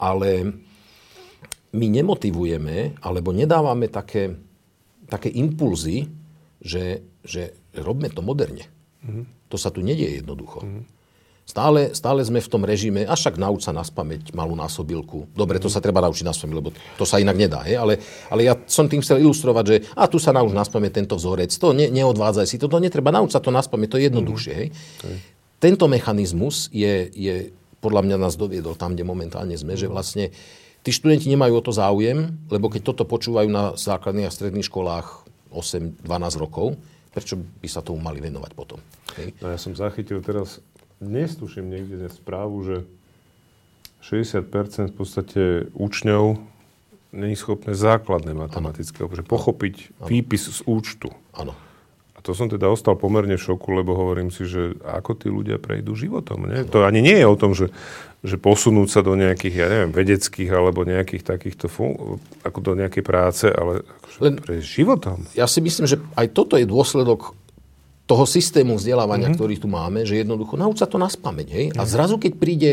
[0.00, 0.56] ale
[1.72, 4.36] my nemotivujeme, alebo nedávame také,
[5.08, 6.08] také impulzy,
[6.58, 8.66] že, že robme to moderne.
[9.04, 9.52] Mm-hmm.
[9.52, 10.64] To sa tu nedieje jednoducho.
[10.64, 10.84] Mm-hmm.
[11.48, 15.32] Stále, stále sme v tom režime, a však nauč sa naspamäť malú násobilku.
[15.32, 17.64] Dobre, to sa treba naučiť naspamäť, lebo to sa inak nedá.
[17.64, 17.72] He?
[17.72, 17.96] Ale,
[18.28, 21.72] ale ja som tým chcel ilustrovať, že a tu sa nauč naspamäť tento vzorec, to
[21.72, 24.52] ne, neodvádzaj si, toto netreba, nauč sa to naspamäť, to je jednoduchšie.
[24.60, 24.68] Hej?
[25.00, 25.16] Okay.
[25.56, 30.36] Tento mechanizmus je, je, podľa mňa nás doviedol tam, kde momentálne sme, že vlastne
[30.88, 35.28] tí študenti nemajú o to záujem, lebo keď toto počúvajú na základných a stredných školách
[35.52, 36.00] 8-12
[36.40, 36.80] rokov,
[37.12, 38.80] prečo by sa tomu mali venovať potom?
[39.20, 39.36] Hej?
[39.44, 40.64] No ja som zachytil teraz
[40.96, 42.76] dnes tuším niekde správu, že
[44.00, 44.48] 60%
[44.88, 45.42] v podstate
[45.76, 46.40] učňov
[47.12, 50.08] není schopné základné matematické, že pochopiť ano.
[50.08, 51.12] výpis z účtu.
[51.36, 51.52] Áno.
[52.28, 55.96] To som teda ostal pomerne v šoku, lebo hovorím si, že ako tí ľudia prejdú
[55.96, 56.44] životom.
[56.44, 56.68] Nie?
[56.68, 57.72] To ani nie je o tom, že,
[58.20, 63.00] že posunúť sa do nejakých, ja neviem, vedeckých alebo nejakých takýchto fun- ako do nejakej
[63.00, 65.24] práce, ale akože Len, pre životom.
[65.32, 67.32] Ja si myslím, že aj toto je dôsledok
[68.04, 69.40] toho systému vzdelávania, mm-hmm.
[69.40, 71.48] ktorý tu máme, že jednoducho nauč sa to na spameť.
[71.48, 71.66] Hej?
[71.80, 72.70] A zrazu, keď príde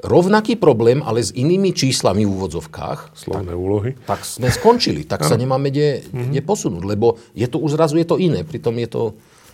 [0.00, 3.90] rovnaký problém, ale s inými číslami v úvodzovkách, Slovné tak, úlohy.
[4.08, 5.04] tak sme skončili.
[5.04, 6.30] Tak sa nemáme kde, mm-hmm.
[6.32, 8.40] kde posunúť, lebo je to už zrazu je to iné.
[8.40, 9.02] Pritom je to,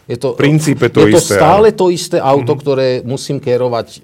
[0.07, 1.75] je to, princípe to je isté, to stále ale...
[1.75, 2.63] to isté auto, mm-hmm.
[2.63, 3.99] ktoré musím kérovať e,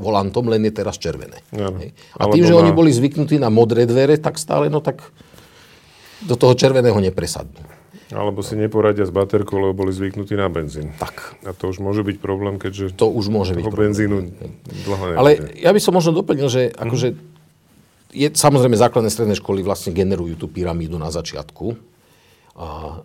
[0.00, 1.44] volantom, len je teraz červené.
[1.52, 1.92] Hej?
[2.16, 2.64] A tým, že má...
[2.64, 5.04] oni boli zvyknutí na modré dvere, tak stále, no tak
[6.24, 7.81] do toho červeného nepresadnú.
[8.12, 10.92] Alebo si neporadia s baterkou, lebo boli zvyknutí na benzín.
[11.00, 11.40] Tak.
[11.48, 14.16] A to už môže byť problém, keďže to už môže byť benzínu
[14.84, 17.16] dlho Ale ja by som možno doplnil, že akože
[18.12, 21.72] je, samozrejme základné stredné školy vlastne generujú tú pyramídu na začiatku,
[22.60, 23.00] a,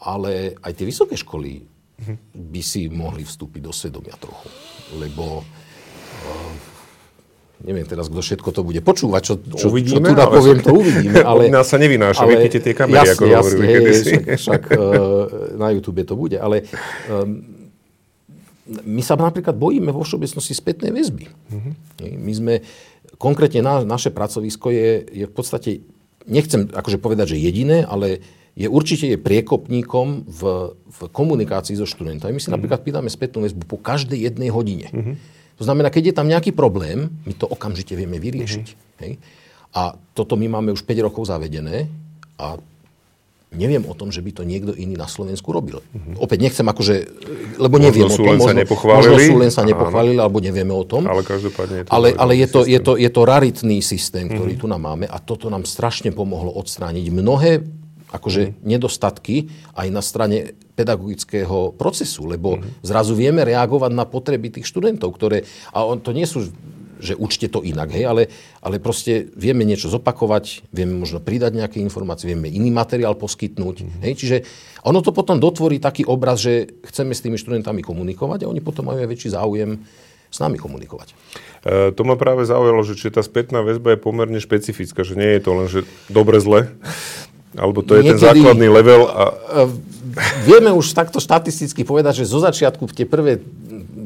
[0.00, 1.68] ale aj tie vysoké školy
[2.00, 2.16] mm.
[2.32, 4.48] by si mohli vstúpiť do svedomia trochu.
[4.96, 5.44] Lebo
[7.64, 10.34] neviem teraz, kto všetko to bude počúvať, čo, čo, uvidíme, čo tu ale...
[10.36, 11.16] poviem, to uvidíme.
[11.24, 14.02] Ale, nás sa nevynáša, ale, vypnite tie kamery, jasne, ako jasne, hovorili kedysi.
[14.04, 14.80] Však, však uh,
[15.62, 16.68] na YouTube to bude, ale
[17.08, 17.56] um,
[18.66, 21.24] my sa napríklad bojíme vo všeobecnosti spätnej väzby.
[21.30, 21.72] Uh-huh.
[22.18, 22.54] My sme,
[23.16, 25.70] konkrétne na, naše pracovisko je, je v podstate,
[26.26, 28.20] nechcem akože povedať, že jediné, ale
[28.56, 30.40] je určite je priekopníkom v,
[30.72, 32.36] v komunikácii so študentami.
[32.36, 32.58] My si uh-huh.
[32.58, 34.88] napríklad pýtame spätnú väzbu po každej jednej hodine.
[34.90, 35.14] Uh-huh.
[35.56, 38.66] To znamená, keď je tam nejaký problém, my to okamžite vieme vyriešiť.
[38.66, 39.00] Mm-hmm.
[39.04, 39.12] Hej?
[39.76, 41.88] A toto my máme už 5 rokov zavedené
[42.36, 42.60] a
[43.56, 45.80] neviem o tom, že by to niekto iný na Slovensku robil.
[45.80, 46.20] Mm-hmm.
[46.20, 46.94] Opäť nechcem akože,
[47.56, 48.36] lebo neviem možno o tom.
[48.36, 51.08] Možno, možno sú len sa nepochválili, alebo nevieme o tom.
[51.08, 54.56] Ale každopádne je to, ale, ale je, to, je, to, je to raritný systém, ktorý
[54.56, 54.66] mm-hmm.
[54.66, 57.64] tu nám máme a toto nám strašne pomohlo odstrániť mnohé
[58.12, 58.54] akože mm.
[58.62, 62.84] nedostatky aj na strane pedagogického procesu, lebo mm.
[62.84, 65.42] zrazu vieme reagovať na potreby tých študentov, ktoré,
[65.72, 66.52] a on, to nie sú
[66.96, 68.22] že učte to inak, hej, ale,
[68.64, 73.76] ale proste vieme niečo zopakovať, vieme možno pridať nejaké informácie, vieme iný materiál poskytnúť.
[73.84, 74.00] Mm-hmm.
[74.00, 74.36] Hej, čiže
[74.80, 78.88] ono to potom dotvorí taký obraz, že chceme s tými študentami komunikovať a oni potom
[78.88, 79.84] majú aj väčší záujem
[80.32, 81.12] s nami komunikovať.
[81.12, 85.36] E, to ma práve zaujalo, že či tá spätná väzba je pomerne špecifická, že nie
[85.38, 85.80] je to len, že
[86.10, 86.72] dobre, zle,
[87.56, 89.08] Alebo to je ten základný level?
[89.08, 89.22] A...
[90.48, 93.42] Vieme už takto štatisticky povedať, že zo začiatku tie prvé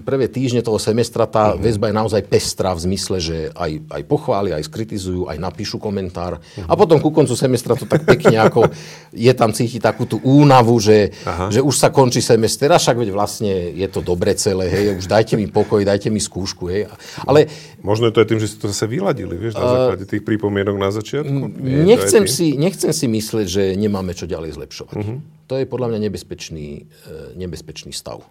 [0.02, 1.62] prvé týždne toho semestra tá uh-huh.
[1.62, 6.40] väzba je naozaj pestrá v zmysle, že aj, aj pochvália, aj skritizujú, aj napíšu komentár.
[6.40, 6.68] Uh-huh.
[6.68, 8.68] A potom ku koncu semestra to tak pekne ako
[9.14, 11.14] je tam cítiť takú tú únavu, že,
[11.52, 15.06] že už sa končí semester a však veď vlastne je to dobre celé, hej, už
[15.06, 16.90] dajte mi pokoj, dajte mi skúšku, hej.
[17.26, 17.46] Ale,
[17.80, 20.76] Možno je to aj tým, že ste to zase vyladili, vieš, na základe tých pripomienok
[20.76, 21.60] na začiatku.
[21.64, 24.96] Nechcem si, nechcem si myslieť, že nemáme čo ďalej zlepšovať.
[25.00, 25.18] Uh-huh.
[25.50, 28.22] To je podľa mňa nebezpečný, e, nebezpečný stav.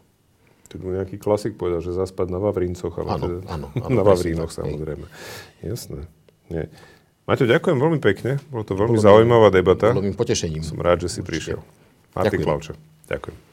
[0.70, 2.93] Tak nejaký klasik povedal, že zaspať na Vavrincoch.
[3.01, 3.89] Ale áno, teda, áno, áno.
[3.97, 5.05] Na Vavrínoch samozrejme.
[5.05, 5.65] Hej.
[5.65, 6.05] Jasné.
[6.53, 6.70] Nie.
[7.26, 8.38] Maťo, ďakujem veľmi pekne.
[8.53, 9.93] Bolo to veľmi bolo zaujímavá debata.
[9.93, 10.61] Bolo mi potešením.
[10.61, 11.57] Som rád, že si Určite.
[11.57, 11.59] prišiel.
[12.13, 12.74] Martin Klavčo.
[13.09, 13.48] Ďakujem.